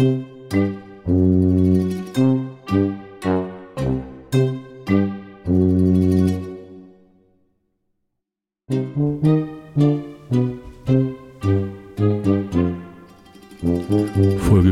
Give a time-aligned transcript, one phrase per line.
[0.00, 0.12] Folge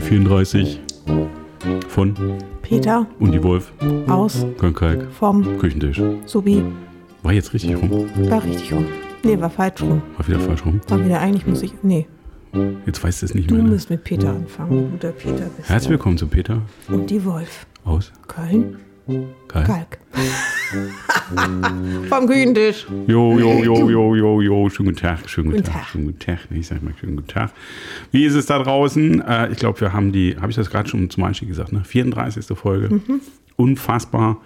[0.01, 0.81] 34
[1.89, 2.15] von
[2.63, 3.71] Peter und die Wolf,
[4.09, 6.01] aus Köln-Kalk, vom Küchentisch.
[6.25, 6.65] Subi.
[7.23, 8.09] War jetzt richtig rum?
[8.31, 8.87] War richtig rum.
[9.23, 10.01] Nee, war falsch rum.
[10.17, 10.81] War wieder falsch rum?
[10.89, 11.75] War wieder eigentlich muss ich.
[11.83, 12.07] Nee,
[12.87, 13.65] Jetzt weißt du es nicht du mehr.
[13.65, 13.71] Ne?
[13.71, 15.69] musst mit Peter anfangen, du der Peter bist.
[15.69, 17.67] Herzlich willkommen zu Peter Und die Wolf.
[17.85, 18.77] aus Köln,
[19.49, 19.67] Kalk.
[19.67, 19.99] Kalk.
[22.09, 22.87] vom Küchentisch.
[23.07, 24.71] Jo, jo, jo, jo, jo, jo.
[24.71, 25.91] Schönen guten Tag, schönen guten Guten Tag, Tag.
[25.91, 26.39] schönen guten Tag.
[26.51, 27.51] Nee, Ich sag mal schönen guten Tag.
[28.13, 29.21] Wie ist es da draußen?
[29.23, 31.83] Äh, ich glaube, wir haben die, habe ich das gerade schon zum Einstieg gesagt, ne?
[31.85, 32.45] 34.
[32.57, 32.95] Folge.
[32.95, 33.21] Mhm.
[33.57, 34.41] Unfassbar.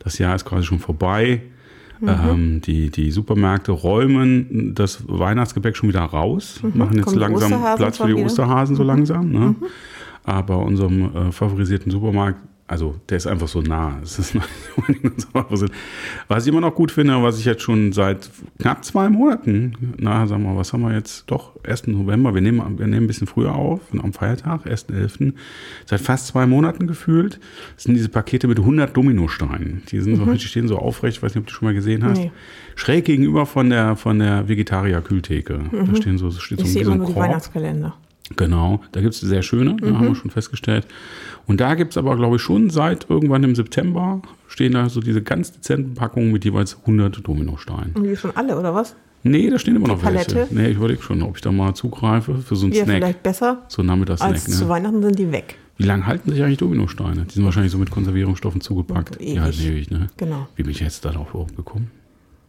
[0.00, 1.42] Das Jahr ist quasi schon vorbei.
[2.00, 2.08] Mhm.
[2.08, 7.12] Ähm, die, die Supermärkte räumen das Weihnachtsgebäck schon wieder raus, machen jetzt Mhm.
[7.12, 8.20] Die langsam Platz für die wieder?
[8.20, 8.26] Mhm.
[8.26, 9.30] Osterhasen so langsam.
[9.30, 9.54] Ne?
[10.24, 13.98] Aber unserem äh, favorisierten Supermarkt, also der ist einfach so nah.
[16.28, 20.26] Was ich immer noch gut finde, was ich jetzt schon seit knapp zwei Monaten, na,
[20.26, 21.24] sagen wir mal, was haben wir jetzt?
[21.30, 21.86] Doch, 1.
[21.86, 25.32] November, wir nehmen, wir nehmen ein bisschen früher auf, am Feiertag, 1.11.
[25.86, 27.40] Seit fast zwei Monaten gefühlt,
[27.78, 29.82] sind diese Pakete mit 100 Dominosteinen.
[29.90, 32.04] Die sind so, die stehen so aufrecht, ich weiß nicht, ob du schon mal gesehen
[32.04, 32.18] hast.
[32.18, 32.32] Nee.
[32.76, 35.58] Schräg gegenüber von der, von der Vegetarier-Kühltheke.
[35.72, 37.16] Da stehen so, steht so, Ich so ein Korb.
[37.16, 37.96] Weihnachtskalender.
[38.36, 40.86] Genau, da gibt es sehr schöne, da haben wir schon festgestellt.
[41.46, 45.00] Und da gibt es aber, glaube ich, schon seit irgendwann im September stehen da so
[45.00, 47.92] diese ganz dezenten Packungen mit jeweils 100 Dominosteinen.
[47.94, 48.94] Und die schon alle, oder was?
[49.22, 50.34] Nee, da stehen immer noch welche.
[50.34, 50.54] Palette?
[50.54, 52.96] Nee, ich überlege schon, ob ich da mal zugreife für so einen Die ja Snack.
[52.98, 54.30] vielleicht besser So einen Nachmittagssnack.
[54.32, 54.70] als zu Ne?
[54.70, 55.56] Weihnachten sind die weg.
[55.76, 57.24] Wie lange halten sich eigentlich Dominosteine?
[57.24, 59.16] Die sind wahrscheinlich so mit Konservierungsstoffen zugepackt.
[59.20, 59.32] Ewig.
[59.34, 60.06] Die halten ewig, ne?
[60.16, 60.48] Genau.
[60.56, 61.90] Wie bin ich jetzt darauf gekommen?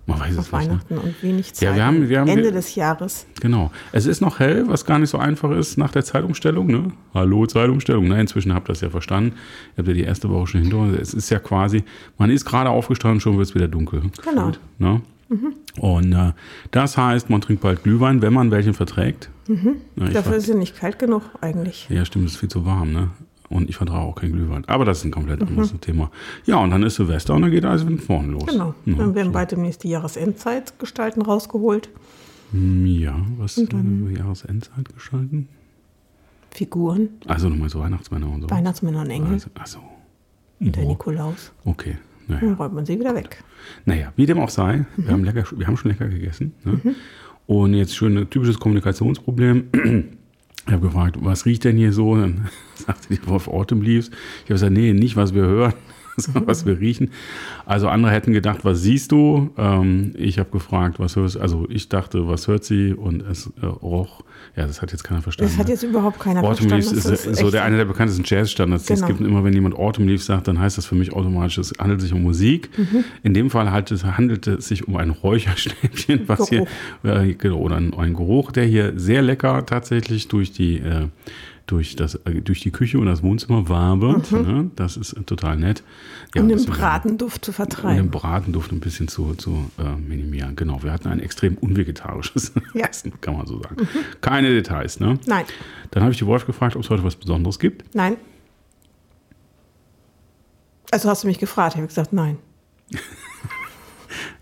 [0.10, 0.64] Man weiß es Auf nicht.
[0.64, 0.70] Ne?
[0.72, 1.70] Weihnachten und wenig Zeit.
[1.70, 3.26] Ja, wir haben- wir haben- Ende des Jahres.
[3.42, 3.72] Genau.
[3.92, 6.68] Es ist noch hell, was gar nicht so einfach ist nach der Zeitumstellung.
[6.68, 6.92] Ne?
[7.14, 8.08] Hallo, Zeitumstellung.
[8.08, 9.34] Na, inzwischen habt ihr das ja verstanden.
[9.76, 10.98] Ihr habt ja die erste Woche schon hinter uns.
[11.00, 11.84] Es ist ja quasi,
[12.18, 14.02] man ist gerade aufgestanden, schon wird es wieder dunkel.
[14.24, 14.48] Genau.
[14.48, 15.02] Gefühlt, Ne?
[15.80, 16.32] Und äh,
[16.72, 19.30] das heißt, man trinkt bald Glühwein, wenn man welchen verträgt.
[19.48, 19.56] Ja,
[20.08, 21.88] ich Dafür ist es nicht kalt genug eigentlich.
[21.90, 23.10] ja, stimmt, es ist viel zu warm, ne?
[23.50, 24.64] Und ich vertrage auch keinen Glühwein.
[24.66, 26.12] Aber das ist ein komplett anderes Thema.
[26.46, 28.46] Ja, und dann ist Silvester und dann geht alles wieder vorne los.
[28.46, 28.76] Genau.
[28.86, 31.90] Ja, Dann werden bald demnächst die Jahresendzeitgestalten rausgeholt.
[32.54, 33.66] ja was äh,
[34.18, 35.48] Jahresendzeit gestalten?
[36.52, 38.50] Figuren, Also nochmal so Weihnachtsmänner und so.
[38.50, 39.80] Weihnachtsmänner und Engel Also, achso.
[40.60, 41.52] und der Oh, Nikolaus.
[41.66, 41.98] Okay.
[42.28, 42.42] Naja.
[42.42, 43.44] Dann räumt man sie wieder weg.
[43.86, 44.86] naja, wie dem auch sei, Mhm.
[45.06, 46.54] wir, haben lecker, wir haben schon lecker gegessen.
[46.64, 46.80] Ne?
[47.48, 49.64] Und jetzt schön ein typisches Kommunikationsproblem.
[50.70, 52.16] Ich habe gefragt, was riecht denn hier so?
[52.16, 54.10] Dann sagte die Wolf Autumn Leaves.
[54.10, 55.74] Ich habe gesagt, nee, nicht was wir hören,
[56.34, 57.12] was wir riechen.
[57.66, 59.52] Also andere hätten gedacht, was siehst du?
[59.58, 62.94] Ähm, ich habe gefragt, was hörst Also ich dachte, was hört sie?
[62.94, 64.24] Und es äh, roch.
[64.56, 65.52] Ja, das hat jetzt keiner verstanden.
[65.52, 65.74] Das hat ne?
[65.74, 66.76] jetzt überhaupt keiner Autumn verstanden.
[66.86, 69.18] Leaves ist, Das so echt- der, einer der bekanntesten Jazzstandards, die es Genau.
[69.18, 69.22] gibt.
[69.30, 72.14] Immer wenn jemand Autumn Leaves sagt, dann heißt das für mich automatisch, es handelt sich
[72.14, 72.70] um Musik.
[72.78, 73.04] Mhm.
[73.24, 76.66] In dem Fall halt, es handelt es sich um ein Räucherstäbchen, was hier,
[77.04, 81.08] äh, genau, oder ein, ein Geruch, der hier sehr lecker tatsächlich durch die, äh,
[81.72, 84.32] durch das, äh, durch die Küche und das Wohnzimmer wabert.
[84.32, 84.72] Ne?
[84.76, 85.84] Das ist äh, total nett.
[86.34, 88.10] Ja, um den Bratenduft zu um den vertreiben.
[88.12, 90.56] Bratenduft ein bisschen zu, zu äh, minimieren.
[90.56, 92.88] Genau, wir hatten ein extrem unvegetarisches Ja.
[92.88, 93.88] Essen, kann man so sagen.
[94.22, 95.20] Keine Details, ne?
[95.28, 95.46] Nein,
[95.92, 97.96] Dann habe ich die Wolf gefragt, ob es heute was Besonderes gibt.
[97.96, 98.18] nein.
[100.92, 102.40] Also hast du mich gefragt, habe ich gesagt, nein.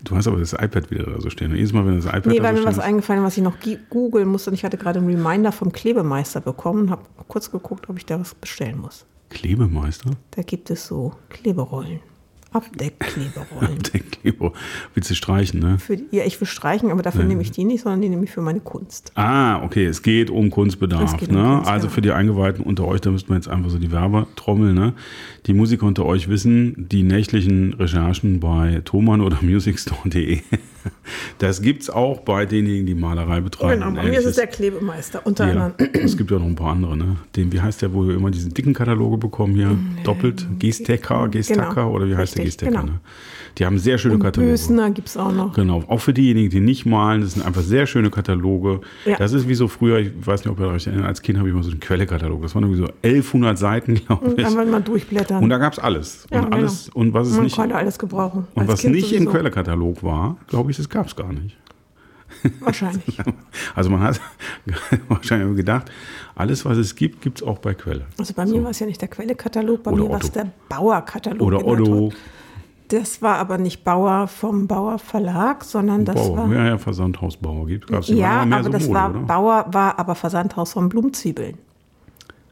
[0.04, 1.54] Du hast aber das iPad wieder da so stehen.
[1.54, 3.42] Jedes Mal, wenn das iPad Nee, da weil so mir was eingefallen ist, was ich
[3.42, 3.56] noch
[3.90, 4.50] googeln musste.
[4.50, 8.06] Und ich hatte gerade einen Reminder vom Klebemeister bekommen und habe kurz geguckt, ob ich
[8.06, 9.04] da was bestellen muss.
[9.30, 10.10] Klebemeister?
[10.30, 12.00] Da gibt es so Kleberollen.
[12.50, 13.78] Abdeckkleberollen.
[14.10, 14.52] Kleber.
[14.94, 15.78] Willst du streichen, ne?
[15.78, 18.30] Für ja, ich will streichen, aber dafür nehme ich die nicht, sondern die nehme ich
[18.30, 19.12] für meine Kunst.
[19.16, 21.16] Ah, okay, es geht um Kunstbedarf.
[21.18, 21.42] Geht um ne?
[21.56, 21.92] Kunst, also ja.
[21.92, 24.94] für die Eingeweihten unter euch, da müssten wir jetzt einfach so die Werbetrommel, ne?
[25.48, 30.40] Die Musiker unter euch wissen, die nächtlichen Recherchen bei thomann oder musicstore.de,
[31.38, 33.80] das gibt's auch bei denjenigen, die Malerei betreiben.
[33.80, 35.90] Genau, bei mir ist es der Klebemeister, unter Ja, anderem.
[35.94, 37.16] es gibt ja noch ein paar andere, ne?
[37.34, 39.76] Den, wie heißt der, wo wir immer diese dicken Kataloge bekommen hier?
[40.04, 40.46] Doppelt?
[40.58, 42.92] Gestecker, Gestacker Genau, oder wie heißt der richtig, Gestecker, genau.
[42.92, 43.00] ne?
[43.58, 44.52] Die haben sehr schöne Kataloge.
[44.52, 45.52] Bösner gibt es auch noch.
[45.54, 48.80] Genau, auch für diejenigen, die nicht malen, das sind einfach sehr schöne Kataloge.
[49.04, 49.16] Ja.
[49.16, 51.48] Das ist wie so früher, ich weiß nicht, ob ihr euch erinnert, als Kind habe
[51.48, 52.40] ich mal so einen Quellekatalog.
[52.42, 54.46] Das waren irgendwie so 1100 Seiten, glaube ich.
[54.46, 55.42] Einfach mal durchblättern.
[55.42, 56.26] Und da gab es alles.
[56.30, 57.00] Ja, und alles, genau.
[57.00, 58.46] und was es Man nicht, konnte alles gebrauchen.
[58.54, 59.30] und was Kind nicht im sowieso.
[59.32, 61.56] Quellekatalog war, glaube ich, das gab es gar nicht.
[62.60, 63.18] Wahrscheinlich.
[63.74, 64.20] Also man hat
[65.08, 65.90] wahrscheinlich gedacht,
[66.36, 68.06] alles, was es gibt, gibt es auch bei Quelle.
[68.18, 70.46] Also bei mir war es ja nicht der Quelle-Katalog, bei Oder mir war es der
[70.68, 71.42] Bauer-Katalog.
[71.42, 72.12] Oder Otto.
[72.88, 76.36] Das war aber nicht Bauer vom Bauer Verlag, sondern das Bauer.
[76.38, 76.52] war.
[76.52, 78.08] Ja, ja, Versandhausbauer gibt es.
[78.08, 79.18] Ja, aber so das Mode, war oder?
[79.20, 81.58] Bauer war aber Versandhaus von Blumzwiebeln.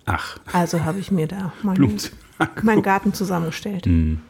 [0.04, 1.96] Ach, Also habe ich mir da meinen,
[2.62, 3.86] meinen Garten zusammengestellt.
[3.86, 4.20] Hm.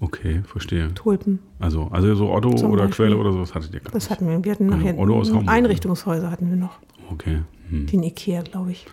[0.00, 0.92] Okay, verstehe.
[0.94, 3.06] Tulpen, Also, also so Otto Zum oder Beispiel.
[3.06, 4.44] Quelle oder sowas hattet ihr gar das hatten wir.
[4.44, 5.48] Wir hatten nachher Otto aus Hamburg.
[5.48, 6.78] Einrichtungshäuser hatten wir noch.
[7.10, 7.42] Okay.
[7.70, 7.86] Hm.
[7.86, 8.86] Den Ikea, glaube ich.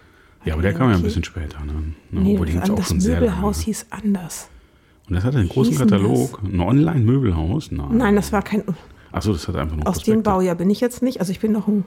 [0.46, 1.60] Ja, aber der kam ja ein bisschen später.
[1.66, 1.74] Ne?
[2.12, 3.06] Ne, Nee, obwohl, das, das.
[3.06, 4.50] Möbelhaus hieß anders.
[5.10, 6.40] Und das hatte einen großen Katalog.
[6.44, 7.72] Ein Online-Möbelhaus?
[7.72, 7.98] Nein.
[7.98, 8.64] Nein, das war kein.
[9.12, 11.20] Achso, das hat einfach nur Aus dem Baujahr bin ich jetzt nicht.
[11.20, 11.86] Also ich bin noch ein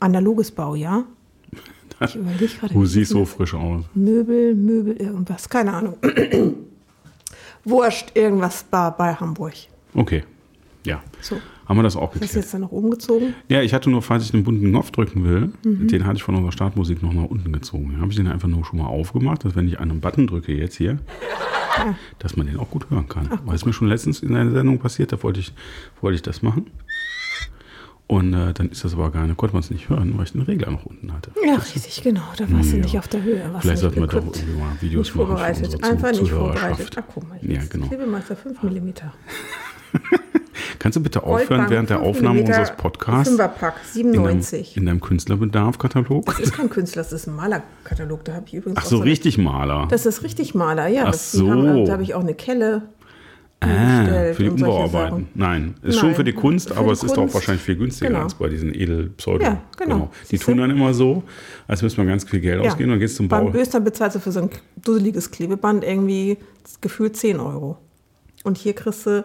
[0.00, 1.04] analoges Baujahr.
[1.98, 2.74] Ich überlege gerade.
[2.74, 3.30] Du wie siehst so das?
[3.30, 3.84] frisch aus.
[3.94, 5.48] Möbel, Möbel, irgendwas.
[5.48, 5.96] Keine Ahnung.
[7.64, 9.54] Wurscht, irgendwas bei Hamburg.
[9.94, 10.22] Okay.
[10.84, 11.02] Ja.
[11.22, 11.36] So.
[11.66, 12.44] Haben wir das auch Das ist geklärt?
[12.44, 13.34] jetzt dann noch umgezogen.
[13.48, 15.88] Ja, ich hatte nur, falls ich den bunten Knopf drücken will, Mhm.
[15.88, 17.90] den hatte ich von unserer Startmusik noch nach unten gezogen.
[17.92, 20.52] Dann habe ich den einfach nur schon mal aufgemacht, dass wenn ich einen Button drücke
[20.54, 20.98] jetzt hier,
[22.20, 23.28] dass man den auch gut hören kann.
[23.44, 25.52] Weil es mir schon letztens in einer Sendung passiert, da wollte ich,
[26.00, 26.66] wollte ich das machen.
[28.08, 30.30] Und äh, dann ist das aber gar nicht, konnte man es nicht hören, weil ich
[30.32, 31.32] den Regler noch unten hatte.
[31.44, 32.22] Ja, richtig, genau.
[32.36, 32.82] Da warst du Ja.
[32.84, 33.42] nicht auf der Höhe.
[33.60, 35.84] Vielleicht du sollten wir doch irgendwie mal Videos Nicht machen für vorbereitet.
[35.84, 36.90] Einfach nicht vorbereitet.
[36.96, 37.38] Ach, guck mal.
[37.42, 37.86] Ja, genau.
[37.88, 38.92] Klebemeister 5 mm.
[40.78, 43.28] Kannst du bitte aufhören während der Aufnahme unseres Podcasts?
[43.28, 44.76] Fünferpack, In deinem, 97.
[44.76, 46.26] in deinem Künstlerbedarf-Katalog?
[46.26, 48.24] Das ist kein Künstler, das ist ein Malerkatalog.
[48.24, 49.86] Da habe ich übrigens Ach so, richtig Maler.
[49.90, 51.04] Das ist richtig Maler, ja.
[51.06, 51.50] Ach das- die so.
[51.50, 52.82] Haben, da habe ich auch eine Kelle.
[53.60, 55.28] Ah, für die Umbauarbeiten.
[55.34, 57.34] Nein, ist schon Nein, für die Kunst, für aber die es ist auch Kunst.
[57.34, 58.24] wahrscheinlich viel günstiger Genau.
[58.24, 59.42] als bei diesen Edel-Pseudo.
[59.44, 60.10] Ja, genau.
[60.24, 61.22] Die Siehst tun dann immer so,
[61.66, 62.68] als müsste man ganz viel Geld Ja.
[62.70, 63.50] ausgeben und dann geht's zum Beim Bau.
[63.52, 64.50] Böster bezahlst du für so ein
[64.84, 66.36] dusseliges Klebeband irgendwie
[66.82, 67.78] gefühlt 10 Euro.
[68.44, 69.24] Und hier kriegst du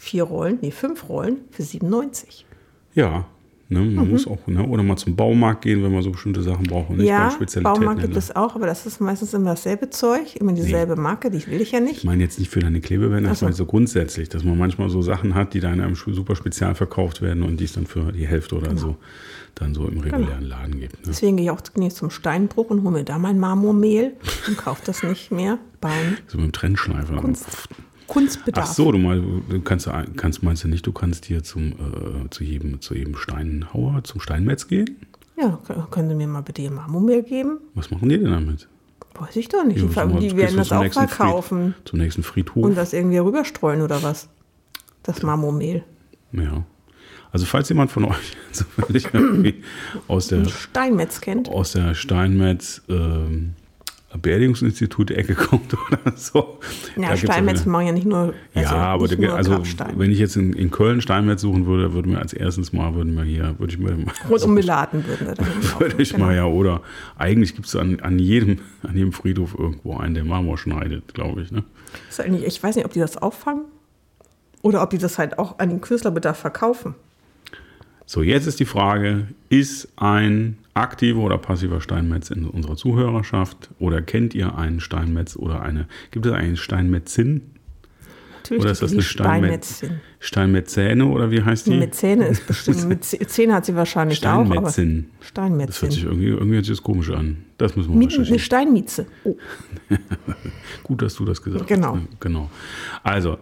[0.00, 2.46] vier Rollen, nee, fünf Rollen für 97.
[2.94, 3.26] Ja,
[3.68, 4.10] ne, man Mhm.
[4.12, 6.96] muss auch, ne, oder mal zum Baumarkt gehen, wenn man so bestimmte Sachen braucht und
[6.96, 7.80] nicht ja, Spezialitäten.
[7.80, 11.46] Baumarkt gibt es auch, aber das ist meistens immer dasselbe Zeug, immer dieselbe Marke, die
[11.46, 12.04] will ich ja Ich nicht.
[12.04, 13.66] meine jetzt nicht für deine Klebebänder, Ach ich so.
[13.66, 17.42] grundsätzlich, dass man manchmal so Sachen hat, die dann in einem super spezial verkauft werden
[17.42, 18.80] und die es dann für die Hälfte oder Genau.
[18.80, 18.96] so
[19.56, 20.94] dann so im regulären Laden gibt.
[20.94, 21.00] Ne?
[21.08, 24.14] Deswegen gehe ich auch zum Steinbruch und hole mir da mein Marmormehl
[24.46, 27.16] und kaufe das nicht mehr beim So mit dem Trennschleifer.
[27.16, 27.66] Kunst, Ach
[28.10, 28.66] Kunstbedarf.
[28.72, 32.44] so, du, mal, du kannst, kannst, meinst du nicht, du kannst hier zum, äh, zu,
[32.44, 34.96] jedem, zu jedem Steinhauer, zum Steinmetz gehen?
[35.40, 35.58] Ja,
[35.90, 37.58] können Sie mir mal bitte Ihr Marmormehl geben?
[37.74, 38.68] Was machen die denn damit?
[39.18, 39.78] Weiß ich doch nicht.
[39.80, 42.64] Ja, Die, mal- die werden das auch verkaufen Fried, zum nächsten Friedhof.
[42.64, 44.28] und das irgendwie rüberstreuen oder was?
[45.02, 45.82] Das Marmormehl.
[46.32, 46.64] ja.
[47.32, 49.06] Also falls jemand von euch zufällig
[50.08, 51.48] aus der, Steinmetz kennt.
[51.48, 53.54] aus der Steinmetz ähm,
[54.18, 56.58] Beerdigungsinstitut Ecke kommt oder so.
[56.96, 59.62] Ja, Steinmetz machen ja nicht nur, Ja, also aber nicht der, also
[59.94, 63.14] wenn ich jetzt in, in Köln Steinmetz suchen würde, würde mir als erstes mal, würden
[63.14, 64.12] wir hier, würde ich mir mal
[64.42, 65.44] um Beladen würden wir da
[65.78, 66.26] Würde ich genau.
[66.26, 66.82] mal ja, oder
[67.16, 71.42] eigentlich gibt es an, an, jedem, an jedem Friedhof irgendwo einen, der Marmor schneidet, glaube
[71.42, 71.52] ich.
[71.52, 71.62] Ne?
[72.44, 73.66] Ich weiß nicht, ob die das auffangen
[74.62, 76.94] oder ob die das halt auch an den Künstlerbedarf verkaufen.
[78.06, 84.02] So, jetzt ist die Frage, ist ein aktiver oder passiver Steinmetz in unserer Zuhörerschaft oder
[84.02, 87.42] kennt ihr einen Steinmetz oder eine, gibt es einen Steinmetzin?
[88.42, 90.00] Natürlich Oder ist das eine Steinmetz, Steinmetzin.
[90.18, 91.76] Steinmetzäne oder wie heißt die?
[91.76, 95.08] Mit Zähne ist bestimmt, Zähne hat sie wahrscheinlich auch, aber Steinmetzin.
[95.20, 96.02] Das hört sich Steinmetzin.
[96.06, 97.44] irgendwie, irgendwie hört sich das komisch an.
[97.58, 98.38] Das müssen wir Mieten, eine.
[98.38, 99.06] Steinmieze.
[99.24, 99.36] Oh,
[100.82, 101.96] Gut, dass du das gesagt Genau.
[101.96, 102.20] hast.
[102.20, 102.50] Genau.
[103.02, 103.38] Also,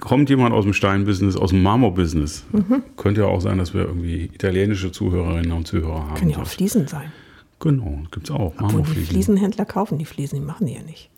[0.00, 2.44] kommt jemand aus dem Steinbusiness, aus dem Marmorbusiness?
[2.52, 2.82] Mhm.
[2.96, 6.14] Könnte ja auch sein, dass wir irgendwie italienische Zuhörerinnen und Zuhörer haben.
[6.14, 7.12] kann ja auch Fliesen sein.
[7.60, 8.54] Genau, gibt es auch.
[8.60, 9.00] Obwohl die.
[9.02, 11.10] Fliesenhändler kaufen die Fliesen, die machen die ja nicht.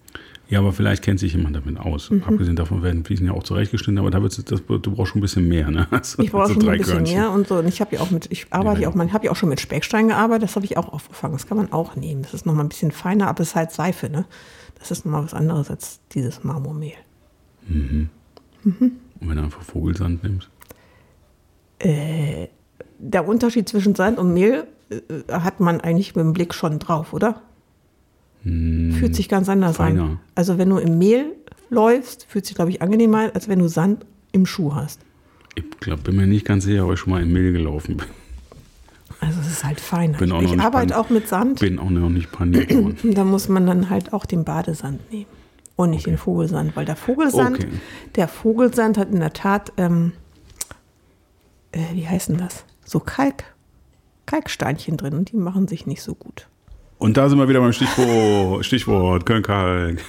[0.51, 2.11] Ja, aber vielleicht kennt sich jemand damit aus.
[2.11, 2.23] Mhm.
[2.25, 5.23] Abgesehen davon werden Fliesen ja auch zurechtgeschnitten, aber da wird's, das, du brauchst schon ein
[5.23, 5.71] bisschen mehr.
[5.71, 5.87] Ne?
[5.91, 7.17] Also, Ich brauche also schon ein bisschen Körnchen.
[7.19, 7.57] mehr und so.
[7.57, 9.37] Und ich habe ja auch mit, ich arbeite ja Ja, auch, man habe ja auch
[9.37, 11.35] schon mit Speckstein gearbeitet, das habe ich auch aufgefangen.
[11.35, 12.21] Das kann man auch nehmen.
[12.23, 14.27] Das ist nochmal ein bisschen feiner, aber es ist halt Seife, ne?
[14.79, 16.93] Das ist nochmal was anderes als dieses Marmormehl.
[18.65, 20.49] Und wenn du einfach Vogelsand nimmst.
[22.99, 27.13] Der Unterschied zwischen Sand und Mehl äh, hat man eigentlich mit dem Blick schon drauf,
[27.13, 27.43] oder?
[28.43, 30.03] Fühlt sich ganz anders feiner.
[30.03, 30.21] an.
[30.35, 31.33] Also wenn du im Mehl
[31.71, 35.01] läufst, fühlt sich, glaube ich, angenehmer an, als wenn du Sand im Schuh hast.
[35.55, 38.07] Ich glaub, bin mir nicht ganz sicher, ob ich schon mal im Mehl gelaufen bin.
[39.21, 39.81] Also es ist halt.
[40.19, 41.61] Bin auch ich nicht arbeite auch mit Sand.
[41.61, 42.99] Bin auch noch nicht paniert worden.
[43.15, 45.27] Da muss man dann halt auch den Badesand nehmen
[45.77, 47.69] und nicht den Vogelsand, weil der Vogelsand, Okay.
[48.17, 50.13] der Vogelsand hat in der Tat, ähm,
[51.73, 52.65] äh, wie heißen das?
[52.85, 53.45] So Kalk,
[54.27, 56.49] Kalksteinchen drin und die machen sich nicht so gut.
[56.99, 60.01] Und da sind wir wieder beim Stichwort, Stichwort Köln-Kalk.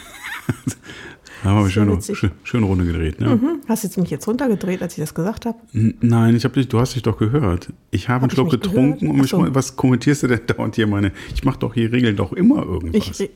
[1.43, 3.19] Da haben wir schön, schön, schön Runde gedreht.
[3.19, 3.31] Ne?
[3.31, 3.61] Hm?
[3.67, 5.57] Hast du jetzt mich jetzt runtergedreht, als ich das gesagt habe?
[5.73, 7.71] Nein, ich hab dich, du hast dich doch gehört.
[7.91, 9.45] Ich habe einen ich Schluck getrunken und so.
[9.49, 11.11] was kommentierst du denn dauernd hier meine?
[11.33, 13.19] Ich mache doch hier regeln doch immer irgendwas.
[13.19, 13.29] Ich,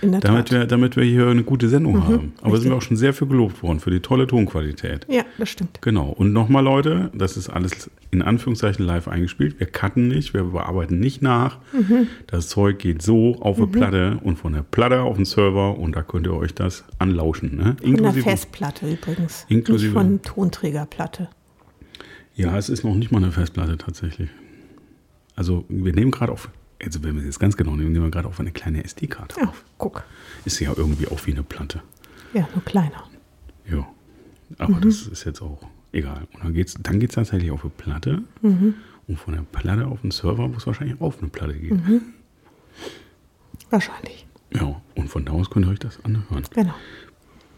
[0.00, 0.50] in der damit, Tat.
[0.52, 2.32] wir, damit wir hier eine gute Sendung haben.
[2.38, 2.62] Aber richtig.
[2.62, 5.06] sind wir auch schon sehr für gelobt worden, für die tolle Tonqualität.
[5.08, 5.80] Ja, das stimmt.
[5.82, 6.08] Genau.
[6.08, 9.58] Und nochmal, Leute, das ist alles in Anführungszeichen live eingespielt.
[9.58, 11.58] Wir cutten nicht, wir bearbeiten nicht nach.
[11.72, 12.06] Mhm.
[12.26, 15.96] Das Zeug geht so auf eine Platte und von der Platte auf den Server und
[15.96, 16.84] da könnt ihr euch das
[17.24, 17.56] anlauschen.
[17.56, 17.64] Ne?
[17.64, 18.22] Von der Inklusive.
[18.22, 19.46] Festplatte übrigens.
[19.48, 21.28] Inklusive- Nicht von Tonträgerplatte.
[22.36, 24.28] Ja, es ist noch nicht mal eine Festplatte tatsächlich.
[25.36, 26.48] Also wir nehmen gerade auf,
[26.82, 29.40] also wenn wir es jetzt ganz genau nehmen, nehmen wir gerade auf eine kleine SD-Karte
[29.40, 29.64] Ja, auf.
[29.78, 30.04] guck.
[30.44, 31.82] Ist ja irgendwie auch wie eine Platte.
[32.32, 33.04] Ja, nur kleiner.
[33.70, 33.86] Ja.
[34.58, 35.60] Aber das ist jetzt auch
[35.92, 36.26] egal.
[36.34, 38.22] Und dann geht's, dann geht's tatsächlich auf eine Platte.
[38.42, 41.72] Und von der Platte auf den Server, wo es wahrscheinlich auf eine Platte geht.
[43.70, 44.26] Wahrscheinlich.
[44.52, 46.44] Ja, und von da aus könnt ihr euch das anhören.
[46.54, 46.74] Genau.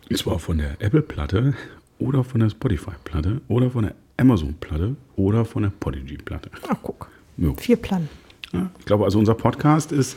[0.09, 1.55] Und zwar von der Apple-Platte
[1.99, 6.51] oder von der Spotify-Platte oder von der Amazon-Platte oder von der Podigy-Platte.
[6.69, 7.09] Ach, guck.
[7.37, 7.55] Jo.
[7.55, 8.09] Vier Platten.
[8.53, 10.17] Ja, ich glaube, also unser Podcast ist,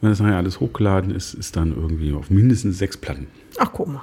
[0.00, 3.28] wenn das nachher alles hochgeladen ist, ist dann irgendwie auf mindestens sechs Platten.
[3.58, 4.02] Ach, guck mal.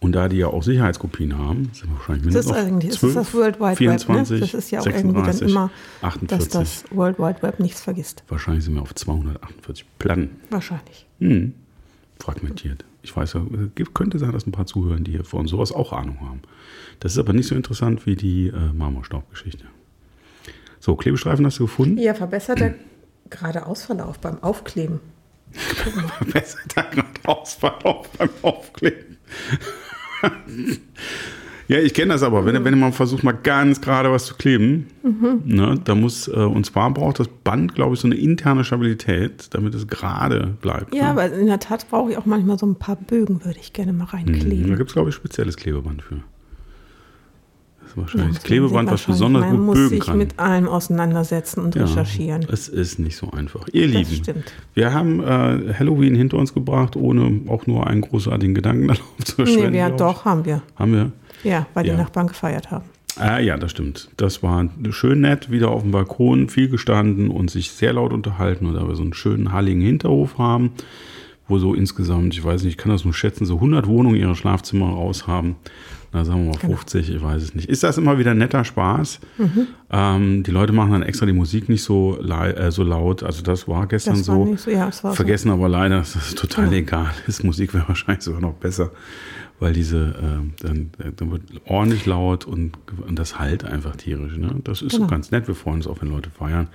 [0.00, 2.90] Und da die ja auch Sicherheitskopien haben, sind wir wahrscheinlich Das mindestens ist auf eigentlich
[2.90, 4.40] das 12, ist das World Wide 24, Web.
[4.40, 4.46] Ne?
[4.46, 5.70] Das ist ja auch 36, irgendwie dann immer,
[6.02, 6.28] 48.
[6.28, 8.22] dass das World Wide Web nichts vergisst.
[8.28, 10.30] Wahrscheinlich sind wir auf 248 Platten.
[10.50, 11.06] Wahrscheinlich.
[11.20, 11.54] Hm.
[12.18, 12.84] Fragmentiert.
[13.04, 13.46] Ich weiß ja,
[13.76, 16.40] es könnte sein, dass ein paar zuhören, die hier von sowas auch Ahnung haben.
[17.00, 19.66] Das ist aber nicht so interessant wie die äh, Marmorstaubgeschichte.
[20.80, 21.98] So, Klebestreifen hast du gefunden?
[21.98, 22.74] Ja, verbesserter
[23.28, 25.00] geradeausverlauf beim Aufkleben.
[26.32, 29.18] Besser da gerade Ausverlauf beim Aufkleben.
[31.68, 32.44] ja, ich kenne das aber.
[32.44, 34.86] Wenn, wenn man versucht, mal ganz gerade was zu kleben,
[35.44, 39.48] ne, da muss, äh, und zwar braucht das Band, glaube ich, so eine interne Stabilität,
[39.54, 40.94] damit es gerade bleibt.
[40.94, 41.08] Ja, ne?
[41.10, 43.92] aber in der Tat brauche ich auch manchmal so ein paar Bögen, würde ich gerne
[43.92, 44.76] mal Da reinkleben.
[44.76, 46.16] gibt es, glaube ich, spezielles Klebeband für.
[47.96, 50.18] Ja, wahrscheinlich das Klebeband, was besonders Man gut muss bögen sich kann.
[50.18, 52.46] mit allem auseinandersetzen und Ja, recherchieren.
[52.50, 53.66] Es ist nicht so einfach.
[53.72, 54.52] Ihr Das Lieben, stimmt.
[54.74, 59.34] wir haben äh, Halloween hinter uns gebracht, ohne auch nur einen großartigen Gedanken darauf zu
[59.42, 59.72] Nee, verschwenden.
[59.74, 59.96] wir, glaub ich.
[60.16, 60.62] doch, haben wir.
[60.76, 61.12] Haben wir?
[61.44, 61.92] Ja, weil Ja.
[61.94, 62.84] die Nachbarn gefeiert haben.
[63.16, 64.08] Ah, ja, das stimmt.
[64.16, 68.66] Das war schön nett, wieder auf dem Balkon, viel gestanden und sich sehr laut unterhalten.
[68.66, 70.72] Und da wir so einen schönen halligen Hinterhof haben,
[71.46, 74.34] wo so insgesamt, ich weiß nicht, ich kann das nur schätzen, so 100 Wohnungen ihre
[74.34, 75.54] Schlafzimmer raus haben.
[76.14, 76.74] Na, sagen wir mal Genau.
[76.76, 77.68] 50, ich weiß es nicht.
[77.68, 79.18] Ist das immer wieder netter Spaß?
[79.36, 79.66] Mhm.
[79.90, 83.24] Ähm, die Leute machen dann extra die Musik nicht so, äh, so laut.
[83.24, 84.56] Also das war gestern Das war so.
[84.56, 85.16] so, ja, es war so.
[85.16, 86.76] Vergessen aber leider, dass das total Genau.
[86.76, 87.42] egal ist.
[87.42, 88.92] Musik wäre wahrscheinlich sogar noch besser,
[89.60, 89.98] weil diese,
[90.60, 92.72] äh, dann, dann wird ordentlich laut und,
[93.06, 94.36] und das halt einfach tierisch.
[94.36, 94.56] Ne?
[94.64, 95.08] Das ist so Genau.
[95.08, 95.46] ganz nett.
[95.48, 96.68] Wir freuen uns auch, wenn Leute feiern.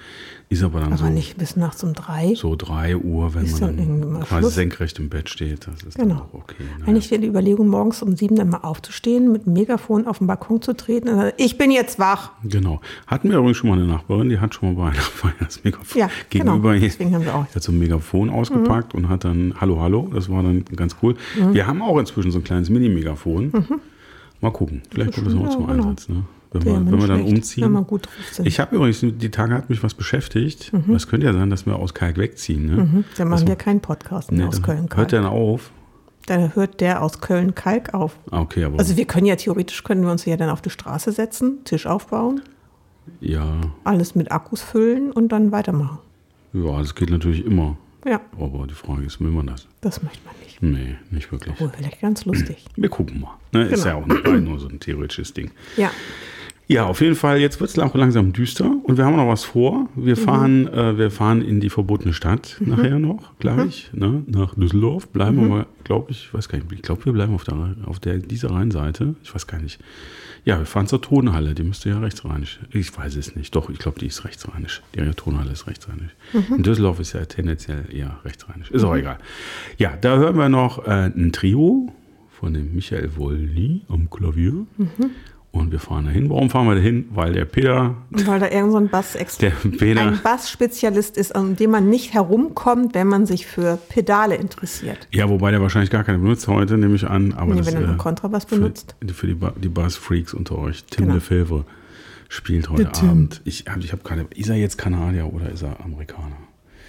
[0.52, 2.34] Ist aber dann Aber so, nicht bis nachts um drei.
[2.36, 4.56] so drei Uhr, wenn man dann dann quasi Schluss.
[4.56, 5.68] senkrecht im Bett steht.
[5.68, 6.22] Das ist dann Genau.
[6.22, 6.64] auch okay.
[6.80, 6.88] ne?
[6.88, 10.26] Eigentlich wäre die Überlegung, morgens um sieben dann mal aufzustehen, mit dem Megafon auf den
[10.28, 12.32] Balkon zu treten und dann, ich bin jetzt wach.
[12.44, 12.82] Genau.
[13.06, 15.64] Hatten wir übrigens schon mal eine Nachbarin, die hat schon mal bei einer Feier das
[15.64, 16.80] Megafon Ja, gegenüber genau.
[16.86, 17.46] Deswegen haben wir auch.
[17.46, 20.10] Die hat so ein Megafon ausgepackt und hat dann Hallo, Hallo.
[20.14, 21.16] Das war dann ganz cool.
[21.40, 21.54] Mhm.
[21.54, 23.52] Wir haben auch inzwischen so ein kleines Mini-Megafon.
[24.42, 24.82] Mal gucken.
[24.92, 25.90] Vielleicht kommt das auch zum genau.
[25.90, 26.10] Einsatz.
[26.10, 26.24] Ne?
[26.52, 27.86] Wenn, wir, wenn wir dann schlecht, umziehen.
[28.44, 30.74] Ich habe übrigens, die Tage hat mich was beschäftigt.
[30.74, 30.96] Mhm.
[30.96, 32.66] Es könnte ja sein, dass wir aus Kalk wegziehen.
[32.66, 32.84] Ne?
[32.84, 34.98] Mhm, dann machen wir keinen Podcast mehr Nee, aus Köln-Kalk.
[34.98, 35.72] Hört der dann auf?
[36.26, 38.18] Dann hört der aus Köln-Kalk auf.
[38.32, 40.70] Ah, okay, aber Also wir können ja theoretisch, können wir uns ja dann auf die
[40.72, 42.42] Straße setzen, Tisch aufbauen,
[43.22, 46.00] ja, alles mit Akkus füllen und dann weitermachen.
[46.54, 47.78] ja, das geht natürlich immer.
[48.06, 49.68] Ja, Aber die Frage ist, will man das?
[49.82, 50.62] das möchte man nicht.
[50.62, 51.54] Nee, nicht wirklich.
[51.54, 52.66] Obwohl, vielleicht ganz lustig.
[52.76, 53.38] Wir gucken mal.
[53.52, 53.64] Ne?
[53.68, 53.98] Ist Genau.
[53.98, 55.52] ja auch nur, war nur so ein theoretisches Ding.
[55.78, 55.92] Ja,
[56.68, 59.44] Ja, auf jeden Fall, jetzt wird es auch langsam düster und wir haben noch was
[59.44, 59.90] vor.
[59.96, 64.24] Wir fahren, äh, wir fahren in die verbotene Stadt nachher noch, gleich, ne?
[64.28, 65.08] nach Düsseldorf.
[65.08, 68.00] Bleiben wir mal, glaube ich, weiß gar nicht, ich glaube, wir bleiben auf, der, auf
[68.00, 69.16] der, dieser Rheinseite.
[69.24, 69.80] Ich weiß gar nicht.
[70.46, 72.60] Ja, wir fahren zur Tonhalle, die müsste ja rechtsrheinisch.
[72.72, 73.56] Ich weiß es nicht.
[73.56, 74.82] Doch, ich glaube, die ist rechtsrheinisch.
[74.96, 76.16] Die Tonhalle ist rechtsrheinisch.
[76.34, 78.72] In Düsseldorf ist ja tendenziell eher rechtsrheinisch.
[78.72, 79.20] Ist auch egal.
[79.78, 81.94] Ja, da hören wir noch äh, ein Trio
[82.40, 84.66] von dem Michael Wolny am Klavier.
[85.52, 86.30] Und wir fahren dahin.
[86.30, 87.10] Warum fahren wir dahin?
[87.12, 91.56] Weil der Peter, weil da irgend so ein Bass der Peter, ein Bassspezialist ist, an
[91.56, 95.08] dem man nicht herumkommt, wenn man sich für Pedale interessiert.
[95.12, 97.34] ja, wobei der wahrscheinlich gar keine benutzt heute, nehme ich an.
[97.34, 98.96] Aber Nee, das, wenn er äh, nur Kontrabass für, benutzt.
[99.12, 100.84] Für die, Ba- die Bass-Freaks unter euch.
[100.86, 101.16] Tim Genau.
[101.16, 101.66] Lefebvre
[102.30, 102.92] spielt heute.
[103.02, 103.42] Abend.
[103.44, 104.28] Ich, hab- ich habe keine.
[104.36, 106.38] Ist er jetzt Kanadier oder ist er Amerikaner?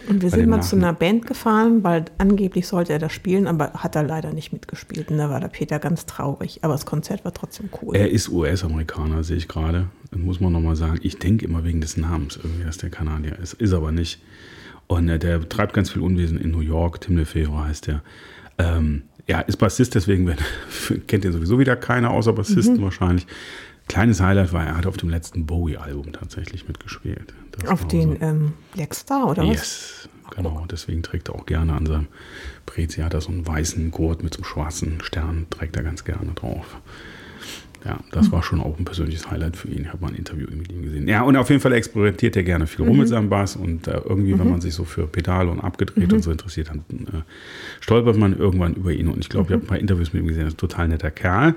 [0.08, 3.72] Und wir sind mal zu einer Band gefahren, weil angeblich sollte er da spielen, aber
[3.74, 5.10] hat er leider nicht mitgespielt.
[5.10, 6.58] Und da war der Peter ganz traurig.
[6.62, 7.94] Aber das Konzert war trotzdem cool.
[7.96, 9.86] Er ist US-Amerikaner, sehe ich gerade.
[10.10, 10.98] Das muss man nochmal sagen.
[11.02, 13.54] Ich denke immer wegen des Namens irgendwie, dass der Kanadier ist.
[13.54, 14.20] Ist aber nicht.
[14.88, 17.00] Und äh, der treibt ganz viel Unwesen in New York.
[17.00, 18.02] Tim Lefebvre heißt der.
[18.58, 20.28] Ähm, Ja, ist Bassist, deswegen
[21.06, 22.82] kennt ihr sowieso wieder keiner, außer Bassisten Mhm.
[22.82, 23.26] wahrscheinlich.
[23.90, 27.34] Kleines Highlight war, er hat auf dem letzten Bowie-Album tatsächlich mitgespielt.
[27.52, 29.48] Das Auf den so- ähm, Black Star oder was?
[29.56, 30.64] Yes, genau.
[30.70, 32.06] Deswegen trägt er auch gerne an seinem
[32.66, 36.04] Prezi hat er so einen weißen Gurt mit so einem schwarzen Stern, trägt er ganz
[36.04, 36.78] gerne drauf.
[37.84, 38.32] Ja, das Mhm.
[38.32, 39.82] war schon auch ein persönliches Highlight für ihn.
[39.82, 41.08] Ich habe mal ein Interview mit ihm gesehen.
[41.08, 43.00] Ja, und auf jeden Fall experimentiert er gerne viel rum Mhm.
[43.00, 43.56] mit seinem Bass.
[43.56, 46.14] Und äh, irgendwie, wenn man sich so für Pedale und abgedreht Mhm.
[46.16, 47.22] und so interessiert, dann äh,
[47.80, 49.08] stolpert man irgendwann über ihn.
[49.08, 49.54] Und ich glaube, ich Mhm.
[49.54, 50.42] habe ein paar Interviews mit ihm gesehen.
[50.42, 51.54] Er ist ein total netter Kerl.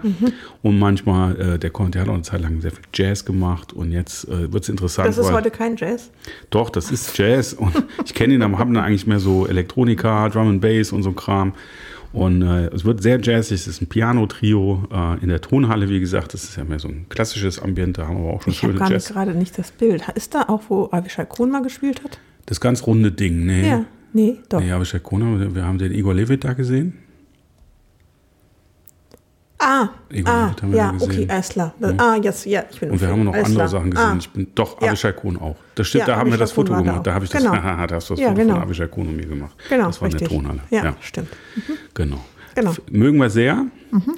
[0.62, 3.74] Und manchmal, äh, der, konnte, der hat auch eine Zeit lang sehr viel Jazz gemacht.
[3.74, 5.10] Und jetzt äh, wird es interessant.
[5.10, 6.10] Das ist heute kein Jazz.
[6.51, 7.74] doch, das ist Jazz und
[8.06, 11.12] ich kenne ihn, aber haben dann eigentlich mehr so Elektronika, Drum and Bass und so
[11.12, 11.53] Kram.
[12.13, 16.00] Und äh, es wird sehr jazzig, es ist ein Piano-Trio äh, in der Tonhalle, wie
[16.00, 16.34] gesagt.
[16.36, 18.74] Das ist ja mehr so ein klassisches Ambiente, da haben wir auch schon Ich habe
[18.74, 19.13] schöne gar nicht Jazz.
[19.13, 20.03] gerade nicht das Bild.
[20.13, 22.20] Ist da auch, wo Avishai mal gespielt hat?
[22.46, 23.67] Das ganz runde Ding, nee.
[23.67, 24.60] Ja, nee, doch.
[24.60, 27.00] Nee, aber Kona, wir haben den Igor Levit da gesehen.
[29.65, 31.74] Ah, Igor ah ja, da okay, alles klar.
[31.98, 34.05] Ah, jetzt, ja, ich bin Und wir haben noch andere Sachen gesehen.
[34.12, 34.89] Ah, Ich bin doch Ja.
[34.89, 35.55] Avishai Kuhn auch.
[35.75, 37.00] Das stimmt, Ja, da haben wir das Foto da gemacht.
[37.00, 37.03] auch.
[37.03, 37.53] Da habe ich das, Genau.
[37.88, 38.53] da hast du das Ja, Foto genau.
[38.55, 39.55] von Avishai Kuhn und mir gemacht.
[39.70, 40.22] Genau, das war richtig.
[40.24, 40.62] in der Tonhalle.
[40.70, 41.29] Ja, stimmt.
[41.93, 42.20] Genau.
[42.55, 42.70] Genau.
[42.72, 42.75] Mhm.
[42.77, 43.65] F- Mögen wir sehr.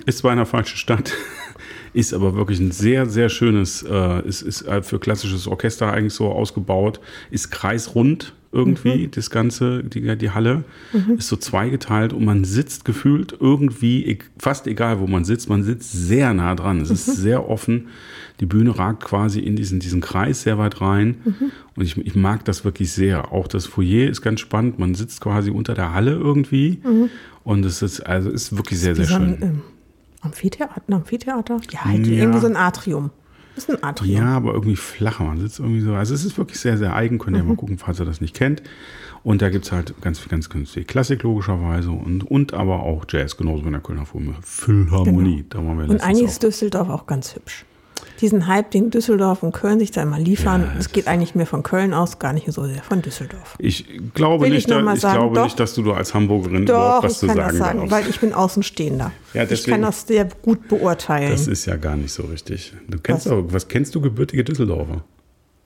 [0.06, 1.14] Ist zwar in der falschen Stadt,
[1.94, 6.14] ist aber wirklich ein sehr, sehr schönes, äh, ist, ist halt für klassisches Orchester eigentlich
[6.14, 7.00] so ausgebaut,
[7.32, 9.12] ist kreisrund irgendwie, Mhm.
[9.12, 10.64] das Ganze, die, die Halle,
[11.18, 15.64] ist so zweigeteilt und man sitzt gefühlt irgendwie, e- fast egal wo man sitzt, man
[15.64, 16.80] sitzt sehr nah dran.
[16.82, 16.96] Es Mhm.
[16.96, 17.88] ist sehr offen.
[18.40, 21.16] Die Bühne ragt quasi in diesen, diesen Kreis sehr weit rein.
[21.26, 21.52] Mhm.
[21.76, 23.32] Und ich, ich mag das wirklich sehr.
[23.32, 24.80] Auch das Foyer ist ganz spannend.
[24.80, 26.80] Man sitzt quasi unter der Halle irgendwie.
[27.44, 29.10] Und es ist, also ist wirklich sehr, sehr Mhm.
[29.10, 29.34] Schön.
[29.36, 29.62] ein ähm,
[30.22, 31.60] Amphitheater, Amphitheater?
[31.72, 32.14] Ja, halt Ja.
[32.24, 33.12] irgendwie so ein Atrium.
[33.56, 34.16] Das ist ein Atrium.
[34.22, 35.24] Ja, aber irgendwie flacher.
[35.24, 35.94] Man sitzt irgendwie so.
[35.94, 37.18] Also es ist wirklich sehr, sehr eigen.
[37.20, 37.50] Könnt ihr Mhm.
[37.50, 38.62] mal gucken, falls ihr das nicht kennt.
[39.24, 43.38] Und da gibt es halt ganz, ganz, viel Klassik logischerweise und, und aber auch Jazz,
[43.38, 44.36] genauso wie in der Kölner Philharmonie.
[44.42, 45.46] Philharmonie.
[45.50, 45.94] Da waren wir Genau.
[45.94, 47.66] Und eigentlich ist Düsseldorf auch ganz hübsch.
[48.22, 51.64] Diesen Hype, den Düsseldorf und Köln sich da immer liefern, es geht eigentlich mehr von
[51.64, 53.56] Köln aus, gar nicht so sehr von Düsseldorf.
[53.60, 55.44] Ich glaube, Will ich nicht, noch da, ich sagen, glaube doch.
[55.44, 57.92] nicht, dass du da als Hamburgerin Doch, überhaupt was ich zu sagen das sagen, darfst.
[57.92, 59.12] weil ich bin Außenstehender.
[59.34, 61.32] Ja, ich deswegen- kann das sehr gut beurteilen.
[61.32, 62.74] Das ist ja gar nicht so richtig.
[62.88, 63.34] Du kennst Was?
[63.34, 65.04] auch, was kennst du gebürtige Düsseldorfer?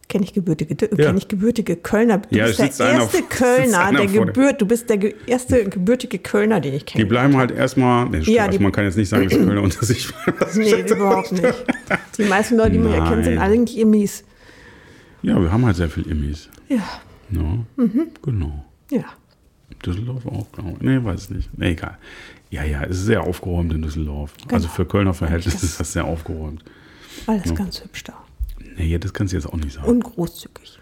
[0.09, 1.05] Kenne ich gebürtige, Ja.
[1.05, 2.17] kenn ich gebürtige Kölner.
[2.17, 6.17] Du Ja, bist der erste sitzt Kölner, der gebührt, du bist der ge erste gebürtige
[6.17, 7.05] Kölner, den ich Die kenne.
[7.05, 9.85] bleiben halt erstmal, nee, Ja, also die- man kann jetzt nicht sagen, dass Kölner unter
[9.85, 10.09] sich
[10.55, 11.45] Nee, überhaupt nicht.
[12.17, 14.23] Die meisten Leute, die man erkennt, sind eigentlich Immis.
[15.21, 16.49] Ja, wir haben halt sehr viel Immis.
[16.69, 16.77] Ja,
[17.29, 17.41] Ja,
[17.75, 18.07] Mhm.
[18.23, 18.65] genau.
[18.89, 19.03] ja.
[19.85, 20.81] Düsseldorf auch, glaube ich.
[20.81, 21.49] Nee, weiß ich nicht.
[21.57, 21.97] Nee, egal.
[22.49, 24.33] Ja, ja, es ist sehr aufgeräumt in Düsseldorf.
[24.51, 24.73] Also Genau.
[24.75, 26.63] für Kölner Verhältnisse ist das sehr aufgeräumt.
[27.27, 28.13] Alles ganz hübsch da.
[28.79, 29.87] Nee, das kannst du jetzt auch nicht sagen.
[29.87, 30.79] Und großzügig.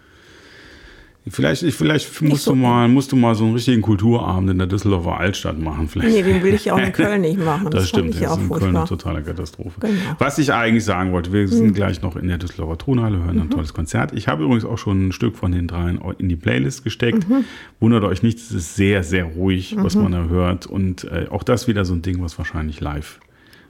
[1.29, 4.57] Vielleicht, ich, vielleicht musst, so du mal, musst du mal so einen richtigen Kulturabend in
[4.59, 5.87] der Düsseldorfer Altstadt machen.
[5.89, 6.15] Vielleicht.
[6.15, 7.65] Nee, den will ich ja auch in Köln nicht machen.
[7.69, 9.79] Das, fand stimmt, das ja ist auch in Köln eine totale Katastrophe.
[9.81, 9.93] Genau.
[9.93, 10.15] Mhm.
[10.19, 13.49] Was ich eigentlich sagen wollte, wir sind gleich noch in der Düsseldorfer Tonhalle, hören ein
[13.49, 14.13] tolles Konzert.
[14.13, 17.27] Ich habe übrigens auch schon ein Stück von den dreien in die Playlist gesteckt.
[17.27, 17.43] Mhm.
[17.81, 20.65] Wundert euch nicht, es ist sehr, sehr ruhig, was man da hört.
[20.65, 23.19] Und äh, auch das wieder so ein Ding, was wahrscheinlich live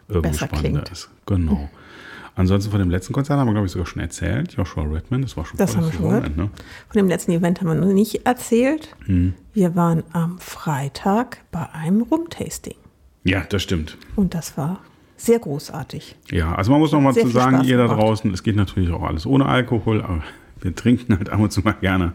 [0.10, 0.92] irgendwie Besser spannender klingt.
[0.92, 1.10] ist.
[1.26, 1.70] Genau.
[2.38, 4.54] Ansonsten von dem letzten Konzert haben wir, glaube ich, sogar schon erzählt.
[4.54, 6.50] Joshua Redman, das war schon Das haben wir schon Saison, ne?
[6.88, 8.96] Von dem letzten Event haben wir noch nicht erzählt.
[9.06, 9.34] Hm.
[9.54, 12.76] Wir waren am Freitag bei einem Rumtasting.
[13.24, 13.98] Ja, das stimmt.
[14.16, 14.82] Und das war
[15.18, 16.16] sehr großartig.
[16.30, 19.02] Ja, also man muss noch mal zu sagen, ihr da draußen, es geht natürlich auch
[19.02, 20.22] alles ohne Alkohol, aber
[20.62, 22.14] wir trinken halt ab und zu mal gerne,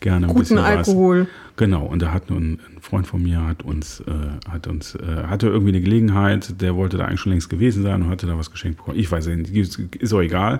[0.00, 1.22] gerne ein Guten bisschen Alkohol.
[1.22, 1.28] was.
[1.56, 5.28] Genau, und da hat nun ein Freund von mir hat uns, äh, hat uns, äh,
[5.28, 8.36] hatte irgendwie eine Gelegenheit, der wollte da eigentlich schon längst gewesen sein und hatte da
[8.36, 8.98] was geschenkt bekommen.
[8.98, 10.58] Ich weiß nicht, ist auch egal.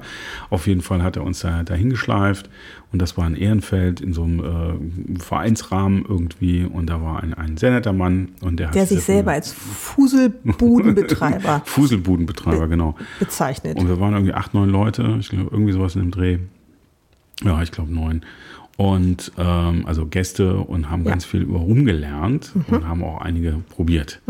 [0.50, 2.48] Auf jeden Fall hat er uns da dahin geschleift
[2.92, 7.34] und das war in Ehrenfeld in so einem äh, Vereinsrahmen irgendwie und da war ein,
[7.34, 12.94] ein sehr netter Mann und der hat Der sich sehr selber als Fuselbudenbetreiber Fuselbudenbetreiber, genau.
[13.18, 13.78] bezeichnet.
[13.78, 16.38] Und wir waren irgendwie acht, neun Leute, ich glaube, irgendwie sowas in dem Dreh.
[17.42, 18.22] Ja, ich glaube neun.
[18.76, 21.06] Und ähm, also Gäste und haben Ja.
[21.06, 21.10] Mhm.
[21.10, 24.20] ganz viel über Rum gelernt und haben auch einige probiert.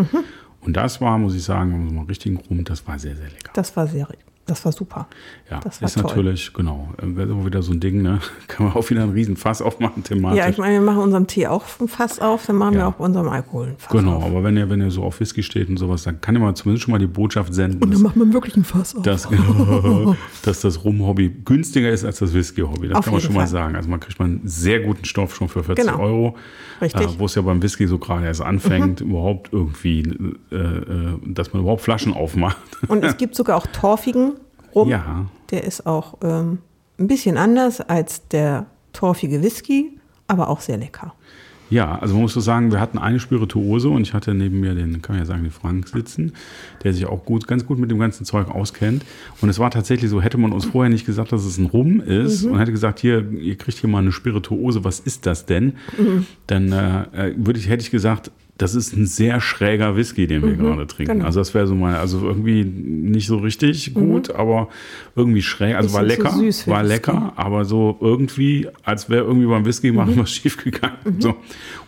[0.60, 3.52] Und das war, muss ich sagen, so mal richtigen Rum, das war sehr, sehr lecker.
[3.54, 4.08] Das war sehr,
[4.46, 5.07] das war super.
[5.50, 6.02] Ja, das war ist toll.
[6.04, 8.20] natürlich, genau, äh, wäre auch wieder so ein Ding, ne?
[8.46, 10.38] Kann man auch wieder einen riesen Fass aufmachen, thematisch.
[10.38, 12.88] Ja, ich meine, wir machen unserem Tee auch ein Fass auf, dann machen wir Ja.
[12.88, 14.24] auch bei unserem Alkohol ein Fass Genau, auf.
[14.24, 16.54] aber wenn ihr, wenn ihr so auf Whisky steht und sowas, dann kann ihr mal
[16.54, 17.83] zumindest schon mal die Botschaft senden.
[17.83, 19.02] Und dass- dann macht man wirklich ein Fass auf.
[19.02, 19.28] dass,
[20.42, 22.88] dass das Rum-Hobby günstiger ist als das Whisky-Hobby.
[22.88, 23.48] Das Auf kann man schon mal Fall.
[23.48, 23.76] sagen.
[23.76, 25.98] Also man kriegt man einen sehr guten Stoff schon für 40 Genau.
[26.00, 26.37] Euro.
[26.80, 27.02] Richtig.
[27.02, 29.11] Äh, Wo es ja beim Whisky so gerade erst anfängt, Mhm.
[29.11, 30.00] überhaupt irgendwie,
[30.50, 32.57] äh, äh, dass man überhaupt Flaschen aufmacht.
[32.88, 34.33] Und es gibt sogar auch torfigen
[34.74, 34.88] Rum.
[34.88, 35.26] Ja.
[35.50, 36.58] Der ist auch ähm,
[36.98, 41.14] ein bisschen anders als der torfige Whisky, aber auch sehr lecker.
[41.70, 44.74] Ja, also man muss so sagen, wir hatten eine Spirituose und ich hatte neben mir
[44.74, 46.32] den, kann man ja sagen, den Frank sitzen,
[46.84, 49.04] der sich auch gut, ganz gut mit dem ganzen Zeug auskennt.
[49.40, 52.00] Und es war tatsächlich so, hätte man uns vorher nicht gesagt, dass es ein Rum
[52.00, 55.74] ist und hätte gesagt, hier, ihr kriegt hier mal eine Spirituose, was ist das denn?
[56.46, 58.30] Dann äh, würde ich, hätte ich gesagt,
[58.64, 61.12] das ist ein sehr schräger Whisky, den wir gerade trinken.
[61.14, 61.27] genau.
[61.27, 64.68] Also das wäre so mal, also irgendwie nicht so richtig gut, aber
[65.14, 65.77] irgendwie schräg.
[65.77, 70.16] Also war lecker, süß war lecker, aber so irgendwie, als wäre irgendwie beim Whisky machen
[70.16, 70.96] was schief gegangen.
[71.18, 71.35] So.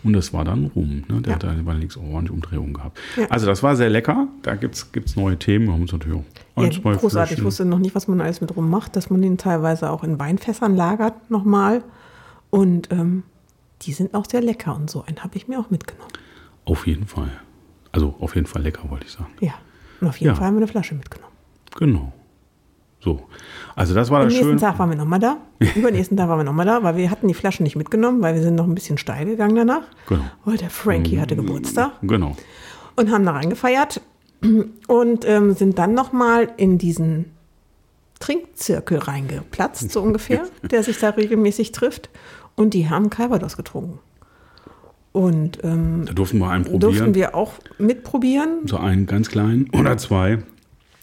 [0.04, 1.04] Und das war dann rum.
[1.08, 1.22] Ne?
[1.22, 1.34] Der Ja.
[1.36, 2.98] hat da bei links orange Umdrehung gehabt.
[3.16, 3.26] Ja.
[3.30, 4.28] Also das war sehr lecker.
[4.42, 5.66] Da gibt es neue Themen.
[5.66, 6.24] Wir haben uns natürlich auch
[6.62, 7.32] ein, Ja, zwei großartig.
[7.32, 9.90] Ich Fläschchen- wusste noch nicht, was man alles mit rum macht, dass man den teilweise
[9.90, 11.82] auch in Weinfässern lagert nochmal.
[12.50, 13.22] Und ähm,
[13.82, 16.10] die sind auch sehr lecker und so einen habe ich mir auch mitgenommen.
[16.66, 17.30] Auf jeden Fall.
[17.92, 19.30] Also auf jeden Fall lecker, wollte ich sagen.
[19.40, 19.54] Ja.
[20.02, 20.34] Und auf jeden Ja.
[20.34, 21.32] Fall haben wir eine Flasche mitgenommen.
[21.78, 22.12] Genau.
[23.00, 23.22] So.
[23.74, 24.58] Also das war Am das nächsten schön.
[24.58, 25.38] Tag waren wir nochmal da.
[25.76, 28.42] Übernächsten Tag waren wir nochmal da, weil wir hatten die Flaschen nicht mitgenommen, weil wir
[28.42, 29.84] sind noch ein bisschen steil gegangen danach.
[30.08, 30.24] Genau.
[30.44, 32.36] Weil der Frankie hatte Geburtstag Genau.
[32.96, 34.00] und haben da reingefeiert
[34.88, 37.26] und ähm, sind dann nochmal in diesen
[38.18, 42.08] Trinkzirkel reingeplatzt, so ungefähr, der sich da regelmäßig trifft.
[42.54, 43.98] Und die haben Calvados getrunken.
[45.16, 46.80] Und ähm, Da durften wir einen probieren.
[46.80, 48.58] durften wir auch mitprobieren.
[48.66, 50.40] so einen ganz kleinen oder zwei.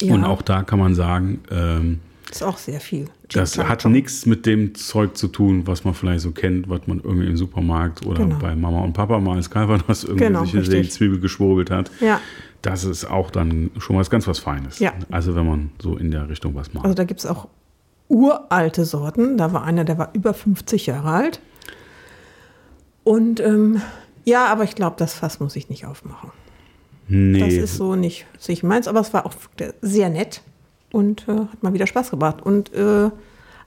[0.04, 0.13] Ja.
[0.13, 1.99] Und auch da kann man sagen, ähm,
[2.30, 3.08] Ist auch sehr viel.
[3.34, 6.99] das hat nichts mit dem Zeug zu tun, was man vielleicht so kennt, was man
[7.04, 8.38] irgendwie im Supermarkt oder Genau.
[8.38, 10.89] bei Mama und Papa mal als Calvados irgendwie Genau, sich in die.
[10.89, 11.89] Zwiebel geschwurbelt hat.
[11.99, 12.21] Ja.
[12.62, 14.78] Das ist auch dann schon was ganz was Feines.
[14.78, 14.93] Ja.
[15.10, 16.86] Also wenn man so in der Richtung was macht.
[16.86, 17.47] Also da gibt es auch
[18.10, 19.38] uralte Sorten.
[19.38, 21.39] Da war einer, der war über 50 Jahre alt.
[23.04, 23.82] Und ähm,
[24.24, 26.32] ja, aber ich glaube, das Fass muss ich nicht aufmachen.
[27.08, 29.34] nee, Das ist so nicht so ich meins, aber es war auch
[29.82, 30.42] sehr nett
[30.92, 32.42] und äh, hat mal wieder Spaß gebracht.
[32.42, 33.10] Und äh,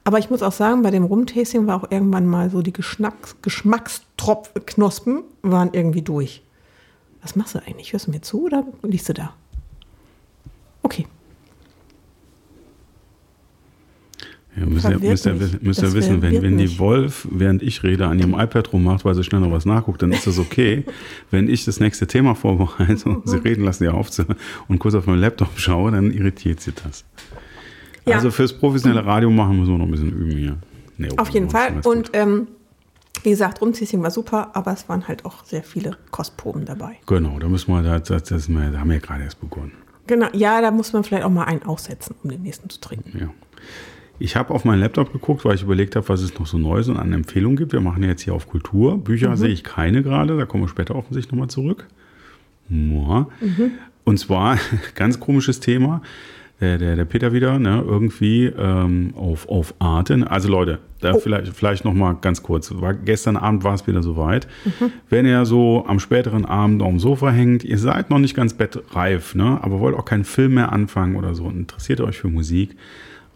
[0.05, 3.37] aber ich muss auch sagen, bei dem Rumtasting war auch irgendwann mal so die Geschmacks
[3.42, 6.42] Geschmackstropfknospen waren irgendwie durch.
[7.23, 7.92] Was machst du eigentlich?
[7.92, 9.35] Hörst du mir zu oder liest du da?
[10.83, 11.07] Okay.
[14.59, 16.79] Ja, müsst, ihr, müsst, ihr, müsst ihr wissen, wenn, wenn die.
[16.79, 20.12] Wolf, während ich rede, an ihrem iPad rummacht, weil sie schnell noch was nachguckt, dann
[20.12, 20.85] ist das okay.
[21.31, 24.37] wenn ich das nächste Thema vorbereite und sie reden lassen, ja aufzuhören
[24.69, 27.05] und kurz auf meinen Laptop schaue, dann irritiert sie das.
[28.07, 28.16] Ja.
[28.16, 30.57] Also fürs professionelle Radio machen müssen wir noch ein bisschen üben hier.
[30.97, 31.81] Nee, Auf jeden Fall.
[31.85, 32.47] Und ähm,
[33.23, 36.97] wie gesagt, Rumtasting war super, aber es waren halt auch sehr viele Kostproben dabei.
[37.07, 39.73] Genau, da müssen wir, das, das, das, da haben wir ja gerade erst begonnen.
[40.07, 43.19] Genau, ja, da muss man vielleicht auch mal einen aussetzen, um den nächsten zu trinken.
[43.19, 43.31] Ja.
[44.18, 46.88] Ich habe auf meinen Laptop geguckt, weil ich überlegt habe, was es noch so Neues
[46.88, 47.72] und an Empfehlungen gibt.
[47.72, 48.98] Wir machen ja jetzt hier auf Kultur.
[48.98, 49.37] Bücher Mhm.
[49.37, 51.87] sehe ich keine gerade, da kommen wir später offensichtlich nochmal zurück.
[52.68, 53.26] Mhm.
[54.05, 54.59] Und zwar,
[54.94, 56.00] ganz komisches Thema,
[56.61, 60.24] der, der, der Peter wieder, ne, irgendwie ähm, auf, auf Arte.
[60.31, 61.18] Also Leute, da Oh.
[61.18, 62.72] vielleicht, vielleicht nochmal ganz kurz.
[62.81, 64.48] War, gestern Abend war es wieder soweit.
[64.64, 64.90] Mhm.
[65.11, 68.55] Wenn ihr so am späteren Abend auf dem Sofa hängt, ihr seid noch nicht ganz
[68.55, 72.29] bettreif, ne, aber wollt auch keinen Film mehr anfangen oder so und interessiert euch für
[72.29, 72.74] Musik,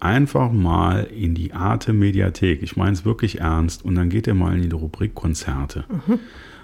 [0.01, 2.63] einfach mal in die Arte Mediathek.
[2.63, 3.85] Ich meine es wirklich ernst.
[3.85, 5.85] Und dann geht ihr mal in die Rubrik Konzerte.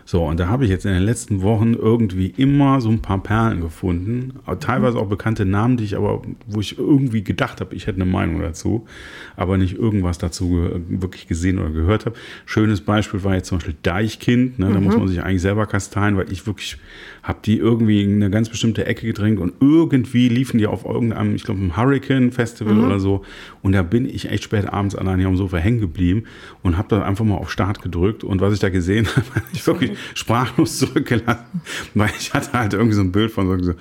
[0.09, 3.21] So, und da habe ich jetzt in den letzten Wochen irgendwie immer so ein paar
[3.21, 4.35] Perlen gefunden.
[4.61, 8.09] Teilweise auch bekannte Namen, die ich aber, wo ich irgendwie gedacht habe, ich hätte eine
[8.09, 8.87] Meinung dazu,
[9.35, 12.15] aber nicht irgendwas dazu wirklich gesehen oder gehört habe.
[12.45, 14.61] Schönes Beispiel war jetzt zum Beispiel Deichkind.
[14.61, 14.73] Ne?
[14.73, 16.79] Da muss man sich eigentlich selber kasteien, weil ich wirklich
[17.27, 21.35] habe die irgendwie in eine ganz bestimmte Ecke gedrängt und irgendwie liefen die auf irgendeinem,
[21.35, 23.25] ich glaube, einem Hurricane Festival oder so.
[23.63, 26.25] Und da bin ich echt spät abends allein hier am Sofa hängen geblieben
[26.63, 28.23] und habe da einfach mal auf Start gedrückt.
[28.23, 31.63] Und was ich da gesehen habe, habe ich wirklich sprachlos zurückgelassen,
[31.95, 33.75] weil ich hatte halt irgendwie so ein Bild von so,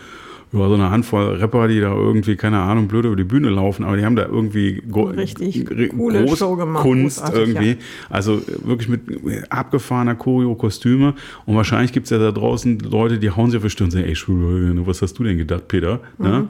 [0.55, 3.83] ja, so eine Handvoll Rapper, die da irgendwie, keine Ahnung, blöd über die Bühne laufen,
[3.83, 7.69] aber die haben da irgendwie Richtig coole Show gemacht, Kunst irgendwie.
[7.71, 7.75] ja.
[8.09, 9.01] Also wirklich mit
[9.49, 11.13] abgefahrener Choreo, Kostüme.
[11.45, 13.91] Und wahrscheinlich gibt es ja da draußen Leute, die hauen sich auf die Stirn und
[13.91, 15.99] sagen, ey, Schwule, was hast du denn gedacht, Peter?
[16.17, 16.47] Ne?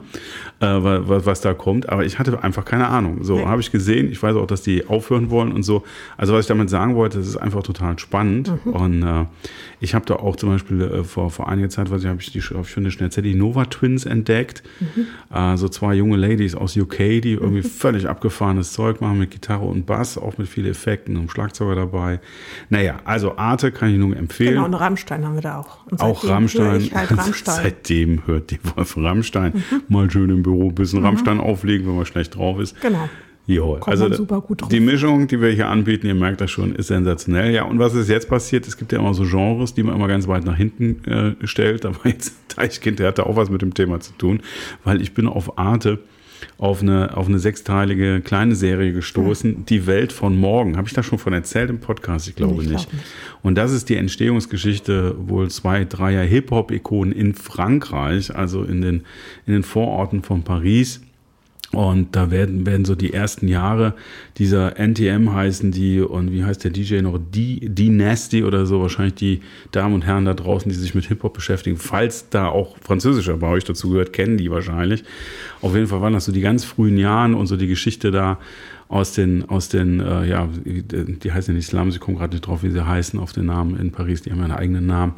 [0.60, 1.88] Äh, was, was da kommt.
[1.88, 3.18] Aber ich hatte einfach keine Ahnung.
[3.24, 3.44] So, Nee.
[3.44, 4.10] habe ich gesehen.
[4.10, 5.82] Ich weiß auch, dass die aufhören wollen und so.
[6.16, 8.52] Also was ich damit sagen wollte, das ist einfach total spannend.
[8.64, 9.24] Und äh,
[9.80, 12.32] ich habe da auch zum Beispiel äh, vor, vor einiger Zeit, was ich, habe ich
[12.32, 14.62] die ich finde schnell erzählt, die Nova Twins entdeckt.
[15.32, 19.64] Äh, so zwei junge Ladies aus UK, die irgendwie völlig abgefahrenes Zeug machen mit Gitarre
[19.64, 22.20] und Bass, auch mit vielen Effekten und Schlagzeuger dabei.
[22.68, 24.54] Naja, also Arte kann ich nur empfehlen.
[24.54, 25.86] Genau, und Rammstein haben wir da auch.
[25.90, 26.90] Und Auch Rammstein.
[26.94, 27.54] Halt Rammstein.
[27.62, 29.64] Seitdem hört die Wolf Rammstein.
[29.88, 32.80] Mal schön im Büro ein bisschen Rammstein auflegen, wenn man schlecht drauf ist.
[32.80, 33.08] Genau.
[33.46, 34.68] Jo, also man super gut drauf.
[34.68, 37.52] die Mischung, die wir hier anbieten, ihr merkt das schon, ist sensationell.
[37.52, 38.66] Ja, und was ist jetzt passiert?
[38.66, 41.86] Es gibt ja immer so Genres, die man immer ganz weit nach hinten äh, stellt.
[41.86, 44.40] Aber jetzt Teichkind, der hatte auch was mit dem Thema zu tun,
[44.82, 46.00] weil ich bin auf Arte
[46.58, 49.66] auf eine, auf eine sechsteilige kleine Serie gestoßen, mhm.
[49.66, 50.76] Die Welt von morgen.
[50.76, 52.28] Habe ich da schon von erzählt im Podcast?
[52.28, 52.88] Ich glaube ich nicht.
[52.88, 53.06] Glaub nicht.
[53.42, 59.04] Und das ist die Entstehungsgeschichte wohl zwei, dreier Hip-Hop-Ikonen in Frankreich, also in den,
[59.46, 61.00] in den Vororten von Paris.
[61.72, 63.94] Und da werden, werden so die ersten Jahre
[64.38, 67.18] dieser NTM heißen die und wie heißt der DJ noch?
[67.18, 69.40] Die, die Nasty oder so, wahrscheinlich die
[69.72, 71.76] Damen und Herren da draußen, die sich mit Hip-Hop beschäftigen.
[71.76, 75.02] Falls da auch Französischer bei euch dazu gehört, kennen die wahrscheinlich.
[75.60, 78.38] Auf jeden Fall waren das so die ganz frühen Jahren und so die Geschichte da
[78.88, 82.46] aus den, aus den, äh, ja, die heißen ja nicht Slums, ich komme gerade nicht
[82.46, 85.14] drauf, wie sie heißen auf den Namen in Paris, die haben ja einen eigenen Namen.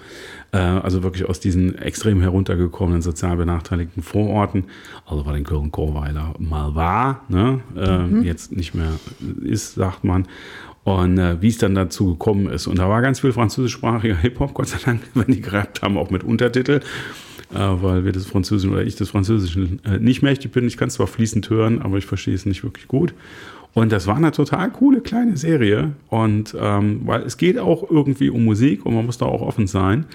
[0.53, 4.65] Äh, also wirklich aus diesen extrem heruntergekommenen, sozial benachteiligten Vororten,
[5.07, 7.61] also weil in Köln-Korweiler mal war, ne?
[7.77, 8.23] Äh, mhm.
[8.23, 8.93] jetzt nicht mehr
[9.43, 10.27] ist, sagt man.
[10.85, 12.67] Und äh, wie es dann dazu gekommen ist.
[12.67, 16.09] Und da war ganz viel französischsprachiger Hip-Hop, Gott sei Dank, wenn die gerappt haben, auch
[16.09, 16.81] mit Untertitel.
[17.51, 20.67] Äh, weil wir das Französische oder ich das Französische äh, nicht mächtig bin.
[20.67, 23.15] Ich kann es zwar fließend hören, aber ich verstehe es nicht wirklich gut.
[23.75, 25.93] Und das war eine total coole kleine Serie.
[26.09, 29.67] Und ähm, weil es geht auch irgendwie um Musik und man muss da auch offen
[29.67, 30.07] sein.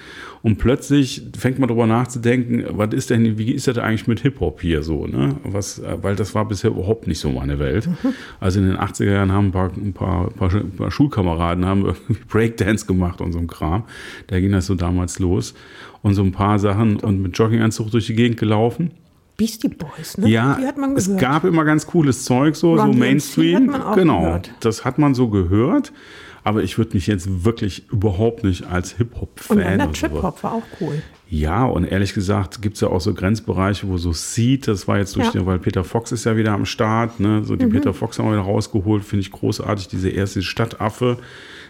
[0.42, 4.60] Und plötzlich fängt man darüber nachzudenken, was ist denn, wie ist das eigentlich mit Hip-Hop
[4.60, 5.36] hier so, ne?
[5.44, 7.88] Was, äh, weil das war bisher überhaupt nicht so meine Welt.
[8.40, 11.64] Also in den 80er Jahren haben ein paar, ein paar, ein paar, ein paar Schulkameraden
[11.64, 13.84] haben irgendwie Breakdance gemacht und so ein Kram.
[14.26, 15.54] Da ging das so damals los.
[16.02, 18.90] Und so ein paar Sachen und mit Jogginganzug durch die Gegend gelaufen.
[19.36, 20.28] Beastie Boys, ne?
[20.28, 20.58] Ja,
[20.96, 23.74] es gab immer ganz cooles Zeug, so, so Mainstream.
[23.94, 24.54] genau, gehört.
[24.60, 25.92] das hat man so gehört.
[26.46, 29.56] Aber ich würde mich jetzt wirklich überhaupt nicht als Hip-Hop-Fan.
[29.56, 31.02] Und der Trip-Hop war auch cool.
[31.34, 34.98] Ja, und ehrlich gesagt gibt es ja auch so Grenzbereiche, wo so Seed, das war
[34.98, 35.32] jetzt durch, ja.
[35.32, 37.42] den, weil Peter Fox ist ja wieder am Start, ne?
[37.44, 37.70] So die mhm.
[37.70, 41.18] Peter Fox haben wir wieder rausgeholt, finde ich großartig, diese erste Stadtaffe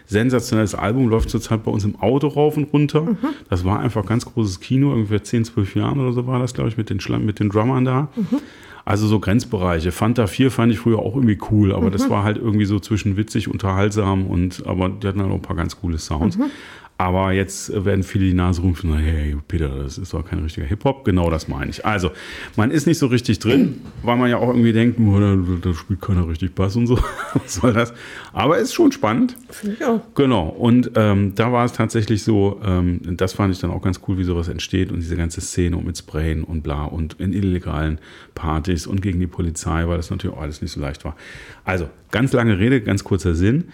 [0.05, 3.01] sensationelles Album, läuft zurzeit bei uns im Auto rauf und runter.
[3.01, 3.17] Mhm.
[3.49, 6.69] Das war einfach ganz großes Kino, ungefähr 10, 12 Jahren oder so war das, glaube
[6.69, 8.09] ich, mit den, mit den Drummern da.
[8.15, 8.41] Mhm.
[8.85, 9.91] Also so Grenzbereiche.
[9.91, 11.91] Fanta 4 fand ich früher auch irgendwie cool, aber mhm.
[11.91, 15.41] das war halt irgendwie so zwischen witzig, unterhaltsam und aber die hatten halt auch ein
[15.41, 16.37] paar ganz coole Sounds.
[16.37, 16.51] Mhm.
[16.97, 21.03] Aber jetzt werden viele die Nase rufen, hey Peter, das ist doch kein richtiger Hip-Hop.
[21.03, 21.85] Genau das meine ich.
[21.85, 22.11] Also,
[22.55, 25.73] man ist nicht so richtig drin, weil man ja auch irgendwie denkt, oh, da, da,
[25.73, 26.97] spielt keiner richtig Bass und so.
[27.33, 27.93] Was soll das?
[28.31, 29.35] Aber ist schon spannend.
[29.49, 29.99] Finde ich auch.
[30.15, 30.47] Genau.
[30.47, 34.17] Und ähm, da war es tatsächlich so, ähm, das fand ich dann auch ganz cool,
[34.17, 37.99] wie sowas entsteht und diese ganze Szene und mit Sprayen und bla und in illegalen
[38.35, 41.17] Partys und gegen die Polizei, weil das natürlich auch alles nicht so leicht war.
[41.65, 43.65] Also, ganz lange Rede, ganz kurzer Sinn.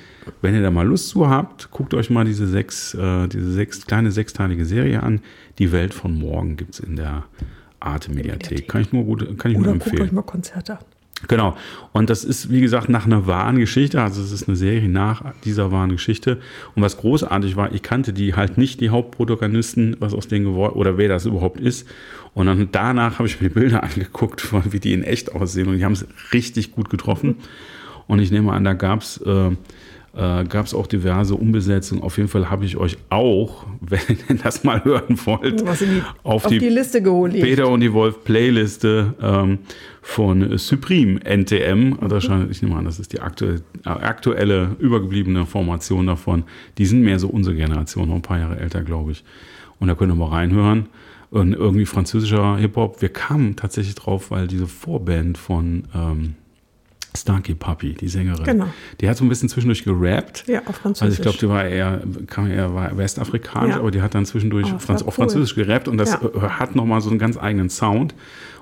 [0.41, 3.85] Wenn ihr da mal Lust zu habt, guckt euch mal diese sechs, äh, diese sechs,
[3.85, 5.21] kleine sechsteilige Serie an.
[5.59, 7.25] Die Welt von morgen gibt es in der
[7.79, 8.67] Arte-Mediathek.
[8.67, 9.97] Kann ich nur, gut, kann ich Oder nur empfehlen.
[9.97, 10.85] Guckt euch mal Konzerte an.
[11.27, 11.55] Genau.
[11.93, 14.01] Und das ist, wie gesagt, nach einer wahren Geschichte.
[14.01, 16.39] Also es ist eine Serie nach dieser wahren Geschichte.
[16.75, 20.73] Und was großartig war, ich kannte die halt nicht, die Hauptprotagonisten, was aus denen geworden,
[20.73, 21.87] oder wer das überhaupt ist.
[22.33, 25.67] Und dann danach habe ich mir die Bilder angeguckt, wie die in echt aussehen.
[25.67, 27.29] Und die haben es richtig gut getroffen.
[27.29, 27.35] Mhm.
[28.11, 29.51] Und ich nehme an, da gab es äh,
[30.13, 32.03] äh, gab es auch diverse Umbesetzungen.
[32.03, 36.45] Auf jeden Fall habe ich euch auch, wenn ihr das mal hören wollt, die, auf,
[36.47, 37.31] die, die, Liste geholt.
[37.31, 39.59] Peter und die Wolf Playliste ähm,
[40.01, 41.95] von Supreme NTM.
[42.01, 42.47] Mhm.
[42.51, 46.43] Ich nehme an, das ist die aktuelle, aktuelle übergebliebene Formation davon.
[46.77, 49.23] Die sind mehr so unsere Generation, noch ein paar Jahre älter, glaube ich.
[49.79, 50.89] Und da könnt ihr mal reinhören.
[51.29, 53.01] Und irgendwie französischer Hip-Hop.
[53.01, 56.35] Wir kamen tatsächlich drauf, weil diese Vorband von ähm,
[57.15, 58.43] Starkey Puppy, die Sängerin.
[58.43, 58.67] Genau.
[58.99, 60.45] Die hat so ein bisschen zwischendurch gerappt.
[60.47, 61.01] Ja, auf Französisch.
[61.01, 63.79] Also ich glaube, die war eher, kam eher war westafrikanisch, ja.
[63.79, 66.21] aber die hat dann zwischendurch oh, Franz auf Französisch gerappt und das ja.
[66.21, 68.15] Äh, hat nochmal so einen ganz eigenen Sound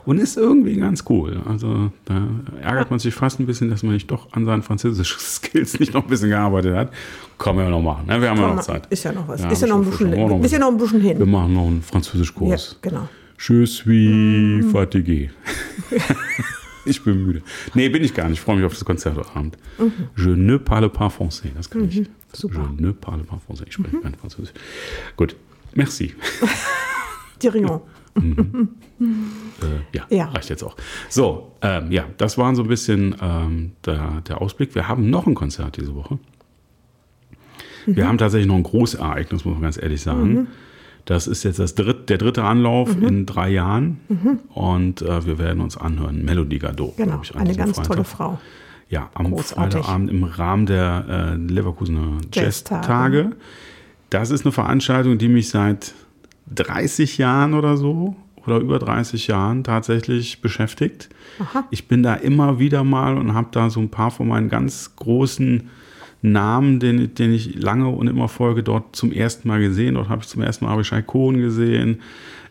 [0.06, 1.42] und ist irgendwie ganz cool.
[1.48, 2.28] Also da
[2.62, 5.94] ärgert man sich fast ein bisschen, dass man nicht doch an seinen französischen Skills nicht
[5.94, 6.92] noch ein bisschen gearbeitet hat.
[7.38, 8.08] Kann man ja noch machen.
[8.08, 8.20] Ne?
[8.20, 8.88] Wir haben ja noch Zeit.
[8.90, 9.42] Ist ja noch was.
[9.42, 11.20] Ja, ist, ja noch ein bisschen, noch ist ja noch ein bisschen hin.
[11.20, 12.78] Wir machen noch einen Französischkurs.
[12.82, 13.10] Ja, genau.
[13.38, 14.70] Je suis mm.
[14.72, 15.30] fatigué.
[16.86, 17.42] ich bin müde.
[17.74, 18.40] Nee, bin ich gar nicht.
[18.40, 19.58] Ich freue mich auf das Konzert heute Abend.
[19.78, 19.94] Mhm.
[20.18, 21.52] Je ne parle pas français.
[21.56, 21.90] Das kann mhm.
[21.90, 22.10] ich.
[22.34, 22.70] Super.
[22.78, 23.66] Je ne parle pas français.
[23.68, 24.04] Ich spreche mhm.
[24.04, 24.54] kein Französisch.
[25.16, 25.36] Gut.
[25.74, 26.14] Merci.
[27.42, 27.82] Dirion.
[28.16, 28.70] mhm.
[29.00, 30.76] äh, ja, ja, reicht jetzt auch.
[31.10, 34.76] So, ähm, ja, das war so ein bisschen ähm, der, der Ausblick.
[34.76, 36.20] Wir haben noch ein Konzert diese Woche.
[37.86, 38.08] Wir mhm.
[38.08, 40.48] haben tatsächlich noch ein Großereignis, muss man ganz ehrlich sagen.
[41.06, 43.08] Das ist jetzt das dritt, der dritte Anlauf mhm.
[43.08, 44.40] in drei Jahren mhm.
[44.54, 46.24] und äh, wir werden uns anhören.
[46.24, 46.98] Melody Gardot.
[46.98, 47.88] Genau, ich, eine ganz Freitag.
[47.88, 48.40] tolle Frau.
[48.90, 49.82] Ja, am Großartig.
[49.82, 53.18] Freitagabend im Rahmen der äh, Leverkusener Jazz-Tage.
[53.18, 53.36] Jazz
[54.10, 55.94] das ist eine Veranstaltung, die mich seit
[56.56, 61.10] 30 Jahren oder so oder über 30 Jahren tatsächlich beschäftigt.
[61.40, 61.66] Aha.
[61.70, 64.96] Ich bin da immer wieder mal und habe da so ein paar von meinen ganz
[64.96, 65.70] großen
[66.22, 69.96] Namen, den, den ich lange und immer folge, dort zum ersten Mal gesehen.
[69.96, 72.00] Dort habe ich zum ersten Mal Abishai Cohen gesehen.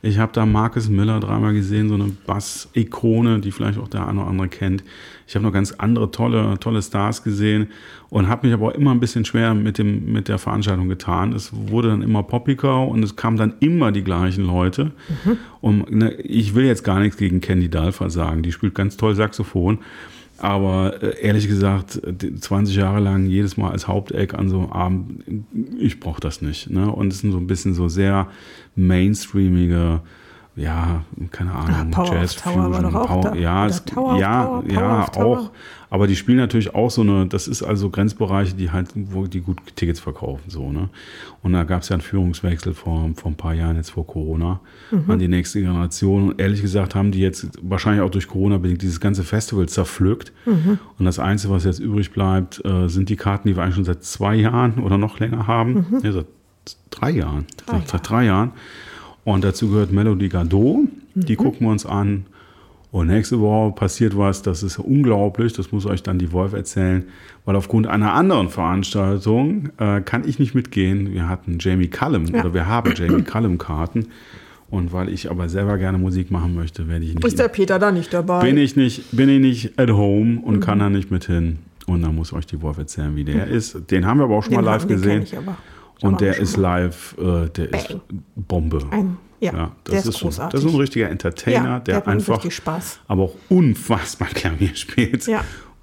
[0.01, 4.21] Ich habe da Marcus Miller dreimal gesehen, so eine Bass-Ikone, die vielleicht auch der eine
[4.21, 4.85] oder andere kennt.
[5.27, 7.69] Ich habe noch ganz andere tolle, tolle Stars gesehen
[8.09, 11.33] und habe mich aber auch immer ein bisschen schwer mit, dem, mit der Veranstaltung getan.
[11.33, 14.93] Es wurde dann immer poppiger und es kamen dann immer die gleichen Leute.
[15.25, 15.37] Mhm.
[15.61, 19.17] Und ne, ich will jetzt gar nichts gegen Candy Dalfa sagen, die spielt ganz toll
[19.17, 19.81] Saxophon.
[20.39, 22.01] Aber äh, ehrlich gesagt,
[22.41, 25.25] 20 Jahre lang jedes Mal als Haupteck an so einem Abend,
[25.79, 26.71] ich brauche das nicht.
[26.71, 26.91] Ne?
[26.91, 28.29] Und es sind so ein bisschen so sehr
[28.77, 30.01] mainstreamige,
[30.59, 35.51] ja, keine Ahnung, Ach, Jazz Fusion, Power, ja, es, Tower ja, Power, ja, Power auch.
[35.91, 39.41] Aber die spielen natürlich auch so eine, das ist also Grenzbereiche, die halt, wo die
[39.41, 40.91] gut Tickets verkaufen, so, ne?
[41.43, 44.61] Und da gab es ja einen Führungswechsel vor, vor ein paar Jahren, jetzt vor Corona,
[44.91, 45.11] mhm.
[45.11, 46.31] an die nächste Generation.
[46.31, 50.33] Und ehrlich gesagt haben die jetzt wahrscheinlich auch durch Corona bedingt dieses ganze Festival zerpflückt.
[50.45, 50.79] Mhm.
[50.99, 53.85] Und das Einzige, was jetzt übrig bleibt, äh, sind die Karten, die wir eigentlich schon
[53.85, 55.87] seit zwei Jahren oder noch länger haben.
[55.89, 56.01] Mhm.
[56.03, 56.27] Ja, seit
[56.91, 57.47] drei Jahren.
[57.65, 58.53] Drei seit, seit drei Jahren.
[59.33, 60.89] Und dazu gehört Melody Gardot.
[61.15, 62.25] Die gucken wir uns an.
[62.91, 67.05] Und nächste Woche passiert was, das ist unglaublich, das muss euch dann die Wolf erzählen,
[67.45, 71.13] weil aufgrund einer anderen Veranstaltung äh, kann ich nicht mitgehen.
[71.13, 72.41] Wir hatten Jamie Cullum Ja.
[72.41, 74.07] oder wir haben Jamie Cullum Karten.
[74.71, 77.25] Und weil ich aber selber gerne Musik machen möchte, werde ich nicht.
[77.27, 78.41] Ist der Peter da nicht dabei?
[78.41, 81.59] bin ich nicht, bin ich nicht at home und kann da nicht mit hin.
[81.87, 83.91] Und dann muss euch die Wolf erzählen, wie der ist.
[83.91, 85.11] Den haben wir aber auch schon Den mal live den gesehen.
[85.11, 85.57] kenn Ich aber.
[86.03, 88.01] Und der ist live, äh, der ist Bang.
[88.37, 88.79] Bombe.
[88.91, 90.61] Ein, ja, Ja, das der ist, ist schon, großartig.
[90.61, 92.45] das ist ein richtiger Entertainer, ja, der man einfach
[93.09, 95.43] aber auch unfassbar Klavier spielt, Ja.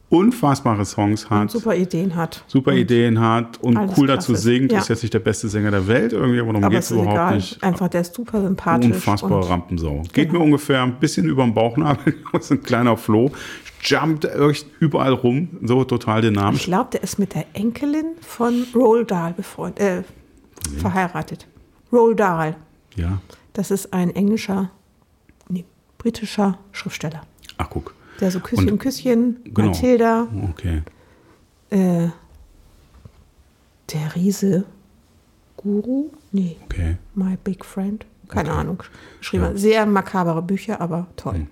[0.10, 2.44] unfassbare Songs hat, Und super, super Ideen hat.
[2.74, 4.36] Ideen hat und cool dazu klasse.
[4.44, 4.72] singt.
[4.72, 7.14] Ist jetzt nicht der beste Sänger der Welt irgendwie, aber darum geht es ist überhaupt
[7.14, 7.36] egal.
[7.36, 7.64] nicht.
[7.64, 8.86] Einfach, der ist super sympathisch.
[8.92, 10.04] Unfassbare und- Rampensau.
[10.14, 10.40] Geht Genau.
[10.40, 13.32] mir ungefähr ein bisschen über den Bauchnabel, so ein kleiner Floh,
[13.86, 14.28] jumpt
[14.80, 16.64] überall rum, so total Ich dynamisch.
[16.66, 20.04] glaube, der ist mit der Enkelin von Roald Dahl befreundet, äh,
[20.80, 21.48] verheiratet.
[21.92, 22.56] Roald Dahl.
[22.96, 23.20] Ja,
[23.54, 24.70] Das ist ein englischer,
[25.50, 25.64] nee,
[25.98, 27.22] britischer Schriftsteller.
[27.58, 27.94] ach guck.
[28.20, 29.68] Der so Küsschen, Und- Küsschen, Genau.
[29.70, 30.82] Mathilda, Okay.
[31.70, 32.08] äh,
[33.92, 34.66] der Riese
[35.58, 36.10] Guru?
[36.32, 36.98] Nee, Okay.
[37.14, 38.06] My Big Friend.
[38.28, 38.60] Keine Okay.
[38.60, 38.84] Ahnung.
[39.20, 39.44] Geschrieben.
[39.44, 39.58] Ja.
[39.58, 41.48] Sehr makabere Bücher, aber toll.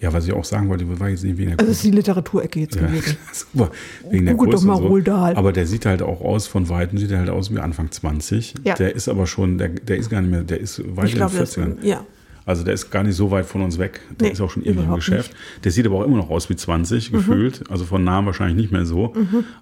[0.00, 1.90] Ja, was ich auch sagen wollte, war jetzt nicht wegen der Also das ist die
[1.90, 3.16] Literaturecke jetzt Ja, gewesen.
[3.32, 3.70] super.
[4.10, 4.86] Wegen der doch Größe mal und so.
[4.88, 5.36] Roald Dahl.
[5.36, 8.54] Aber der sieht halt auch aus, von Weitem sieht er halt aus wie Anfang 20.
[8.64, 8.74] Ja.
[8.74, 11.18] Der ist aber schon, der, der ist gar nicht mehr, der ist weit Ich in
[11.20, 11.82] den glaube, das 40ern.
[11.82, 12.04] ja.
[12.48, 14.02] Also der ist gar nicht so weit von uns weg.
[14.20, 15.32] Der Nee, ist auch schon ewig im Geschäft.
[15.64, 17.16] Der sieht aber auch immer noch aus wie 20 Mhm.
[17.16, 17.64] gefühlt.
[17.68, 19.14] Also von Namen wahrscheinlich nicht mehr so.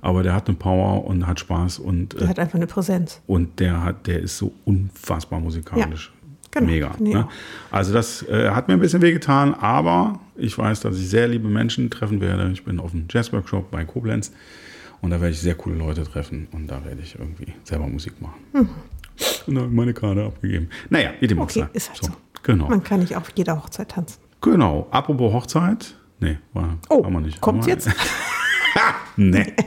[0.02, 3.22] Aber der hat eine Power und hat Spaß und, Der äh, hat einfach eine Präsenz.
[3.26, 6.12] und der hat, der ist so unfassbar musikalisch.
[6.54, 6.66] Genau.
[6.66, 6.92] Mega.
[6.98, 7.28] Ne?
[7.70, 11.48] Also das äh, hat mir ein bisschen wehgetan, aber ich weiß, dass ich sehr liebe
[11.48, 12.50] Menschen treffen werde.
[12.52, 14.32] Ich bin auf einem Jazzworkshop bei Koblenz
[15.00, 18.20] und da werde ich sehr coole Leute treffen und da werde ich irgendwie selber Musik
[18.22, 18.68] machen.
[19.46, 20.68] Und da habe ich meine Karte abgegeben.
[20.90, 21.62] Naja, wie dem auch Mhm.
[21.62, 22.12] Okay, ist halt so.
[22.42, 22.68] Genau.
[22.68, 24.18] Man kann nicht auf jeder Hochzeit tanzen.
[24.40, 24.86] Genau.
[24.90, 25.94] Apropos Hochzeit.
[26.20, 27.40] Nee, war, Oh, haben wir nicht.
[27.40, 27.88] kommt's Aber- jetzt?
[29.16, 29.52] nee.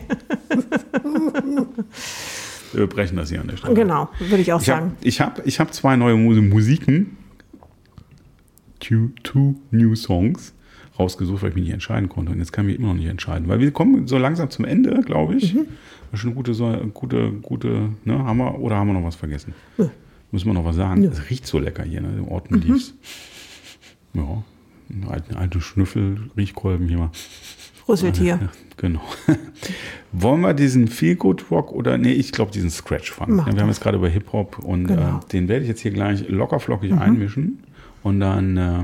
[2.74, 3.74] Wir brechen das hier an der Stelle.
[3.74, 4.98] Genau, würde ich auch Ich habe sagen.
[5.02, 7.18] ich hab, ich hab zwei neue Mu- Musiken,
[8.80, 10.54] two, two new Songs,
[11.00, 12.32] rausgesucht, weil ich mich nicht entscheiden konnte.
[12.32, 13.48] Und jetzt kann ich mich immer noch nicht entscheiden.
[13.48, 15.54] Weil wir kommen so langsam zum Ende, glaube ich.
[15.54, 15.68] Mhm.
[16.14, 19.54] Schon eine gute, so- gute, gute, ne, haben wir, oder haben wir noch was vergessen?
[19.78, 19.90] Nö.
[20.32, 21.02] Müssen wir noch was sagen?
[21.02, 21.08] Nö.
[21.10, 22.10] Es riecht so lecker hier, ne?
[22.18, 22.94] Im Orten lief's.
[24.14, 24.44] Ja,
[25.10, 27.12] alte, alte Schnüffel, Riechkolben hier mal.
[27.88, 28.40] Rüsseltier.
[28.42, 29.02] Ja, genau.
[30.12, 33.30] Wollen wir diesen Feel Good Rock oder nee, ich glaube diesen Scratch Funk.
[33.30, 35.02] Mach Ja, wir haben jetzt gerade über Hip Hop und Genau.
[35.02, 35.18] Mhm.
[35.20, 37.64] äh, den werde ich jetzt hier gleich locker flockig einmischen
[38.04, 38.84] und dann äh,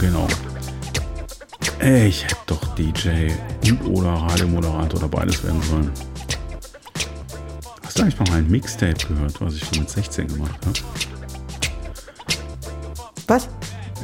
[0.00, 0.26] genau.
[1.82, 3.30] Ich hätte doch DJ
[3.86, 5.90] oder Radiomoderator oder beides werden sollen.
[7.84, 10.78] Hast du eigentlich mal mein Mixtape gehört, was ich so mit 16 gemacht habe?
[13.30, 13.48] Was?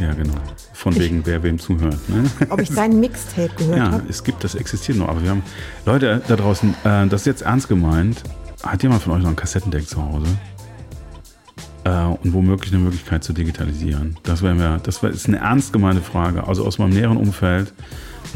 [0.01, 0.35] Ja, genau.
[0.73, 1.99] Von wegen, wer wem zuhört.
[2.09, 2.31] Ne?
[2.49, 4.03] Ob ich dein Mixtape gehört Ja, habe?
[4.09, 5.09] es gibt, das existiert noch.
[5.09, 5.43] Aber wir haben,
[5.85, 8.23] Leute da draußen, äh, das ist jetzt ernst gemeint.
[8.63, 10.27] Hat jemand von euch noch ein Kassettendeck zu Hause?
[11.83, 11.91] Äh,
[12.23, 14.17] und womöglich eine Möglichkeit zu digitalisieren?
[14.23, 16.47] Das wäre mir, das wär, ist eine ernst gemeinte Frage.
[16.47, 17.73] Also aus meinem näheren Umfeld,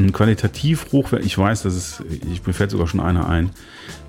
[0.01, 3.51] ein qualitativ hochwertig, ich weiß, das ist, ich, mir fällt sogar schon einer ein.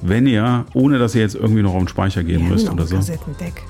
[0.02, 2.65] Wenn ihr, ohne dass ihr jetzt irgendwie noch auf den Speicher gehen Wir haben müsst
[2.65, 2.96] noch oder so.
[2.96, 3.62] Kassettendeck.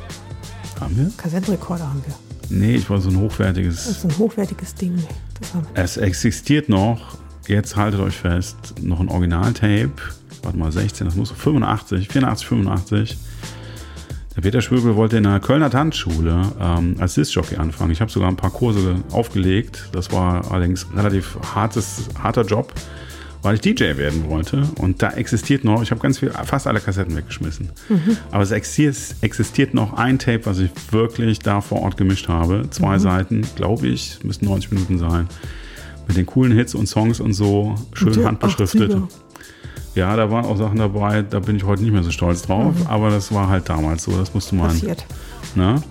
[0.80, 1.12] Haben wir?
[1.17, 2.30] Kassettenrekorder haben wir.
[2.51, 3.85] Nee, ich war so ein Das hochwertiges.
[3.87, 4.95] ist ein hochwertiges Ding.
[5.73, 5.95] Das.
[5.95, 9.91] Es existiert noch, jetzt haltet euch fest, noch ein Originaltape.
[10.43, 13.17] Warte mal, 16, das muss 85, 84, 85.
[14.35, 17.91] Der Peter Schwöbel wollte in der Kölner Tanzschule ähm, als Disc-Jockey anfangen.
[17.91, 19.89] Ich habe sogar ein paar Kurse aufgelegt.
[19.91, 22.73] Das war allerdings ein relativ hartes, harter Job,
[23.41, 24.63] weil ich DJ werden wollte.
[24.77, 27.69] Und da existiert noch, ich habe ganz viel, fast alle Kassetten weggeschmissen.
[28.31, 32.69] Aber es existiert, noch ein Tape, was ich wirklich da vor Ort gemischt habe.
[32.69, 35.27] Zwei Seiten, glaube ich, müssten 90 Minuten sein.
[36.07, 38.93] Mit den coolen Hits und Songs und so, schön der handbeschriftet.
[38.93, 39.07] 80er.
[39.95, 42.73] Ja, da waren auch Sachen dabei, da bin ich heute nicht mehr so stolz drauf,
[42.87, 44.69] aber das war halt damals so, das musste man.
[44.69, 45.05] Passiert.
[45.55, 45.83] Ne?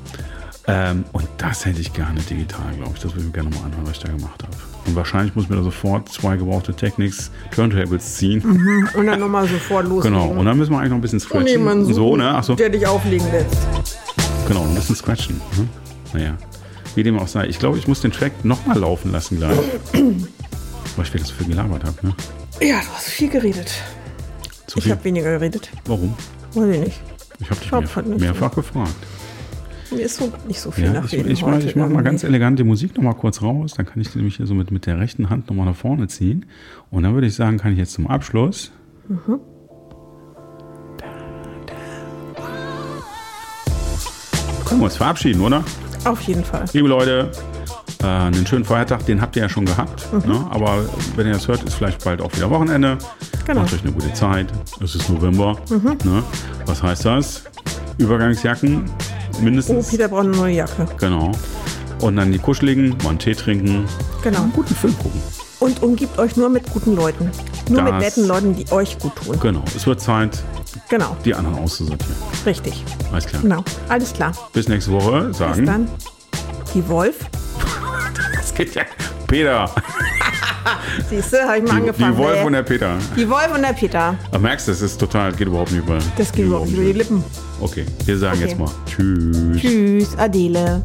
[0.66, 3.00] Ähm, und das hätte ich gerne digital, glaube ich.
[3.02, 4.56] Das würde ich mir gerne mal anhören, was ich da gemacht habe.
[4.86, 8.42] Und wahrscheinlich muss mir da sofort zwei gebrauchte Technics Turntables ziehen.
[8.94, 10.18] Und dann nochmal sofort loslegen.
[10.18, 10.30] Genau.
[10.38, 11.48] Und dann müssen wir eigentlich noch ein bisschen Und scratchen.
[11.48, 12.34] jemanden Und so, suchen, ne?
[12.34, 13.56] Achso, der dich auflegen lässt.
[14.48, 15.40] genau, ein bisschen scratchen.
[15.56, 15.68] Ne?
[16.12, 16.38] Naja.
[16.94, 17.46] Wie dem auch sei.
[17.46, 19.56] Ich glaube, ich muss den Track nochmal laufen lassen gleich.
[19.92, 22.14] Weil ich wieder so viel gelabert habe, ne?
[22.60, 23.72] Ja, du hast viel geredet.
[24.66, 25.70] Zu Ich habe weniger geredet.
[25.86, 26.14] Warum?
[26.54, 27.00] Weiß ich nicht.
[27.38, 28.94] Ich habe dich hat nicht mehrfach gefragt.
[29.90, 32.02] Mir ist so nicht so viel Ja, nach ich, ich, mach- heute ich mache mal
[32.02, 33.74] ganz elegant die Musik noch mal kurz raus.
[33.76, 35.74] Dann kann ich die nämlich hier so mit, mit der rechten Hand noch mal nach
[35.76, 36.46] vorne ziehen.
[36.90, 38.70] Und dann würde ich sagen, kann ich jetzt zum Abschluss.
[44.64, 45.64] Können wir uns verabschieden, oder?
[46.04, 46.64] Auf jeden Fall.
[46.72, 47.30] Liebe Leute,
[48.02, 50.06] äh, einen schönen Feiertag, den habt ihr ja schon gehabt.
[50.26, 50.46] Ne?
[50.50, 50.84] Aber
[51.16, 52.96] wenn ihr das hört, ist vielleicht bald auch wieder Wochenende.
[53.46, 53.62] Genau.
[53.62, 54.46] Macht euch eine gute Zeit.
[54.82, 55.56] Es ist November.
[56.04, 56.22] Ne?
[56.66, 57.44] Was heißt das?
[57.98, 58.84] Übergangsjacken
[59.40, 59.88] Oh, mindestens.
[59.88, 60.86] Peter braucht eine neue Jacke.
[60.98, 61.32] Genau.
[62.00, 63.86] Und dann die kuscheligen, mal einen Tee trinken,
[64.22, 64.42] Genau.
[64.42, 65.20] einen guten Film gucken.
[65.60, 67.30] Und umgibt euch nur mit guten Leuten.
[67.68, 69.38] Nur mit Das- netten Leuten, die euch gut tun.
[69.40, 69.62] Genau.
[69.76, 70.42] Es wird Zeit,
[70.88, 71.16] Genau.
[71.24, 72.14] die anderen auszusortieren.
[72.46, 72.82] Richtig.
[73.12, 73.42] Alles klar.
[73.42, 73.64] Genau.
[73.88, 74.32] Alles klar.
[74.54, 75.24] Bis nächste Woche.
[75.24, 75.66] Bis Sagen.
[75.66, 75.88] dann.
[76.74, 77.16] Die Wolf.
[78.34, 78.82] Das geht ja.
[79.26, 79.70] Peter.
[81.10, 82.12] Siehst du, habe ich mal Die, angefangen.
[82.12, 82.44] die Wolf ey.
[82.46, 82.96] und der Peter.
[83.16, 84.14] die Wolf und der Peter.
[84.30, 85.98] Aber merkst du, das ist total, geht überhaupt nicht über.
[86.16, 87.24] Das geht überhaupt nicht über die Lippen.
[87.60, 88.48] Okay, wir sagen Okay.
[88.48, 89.60] jetzt mal Tschüss.
[89.60, 90.82] Tschüss, Adele.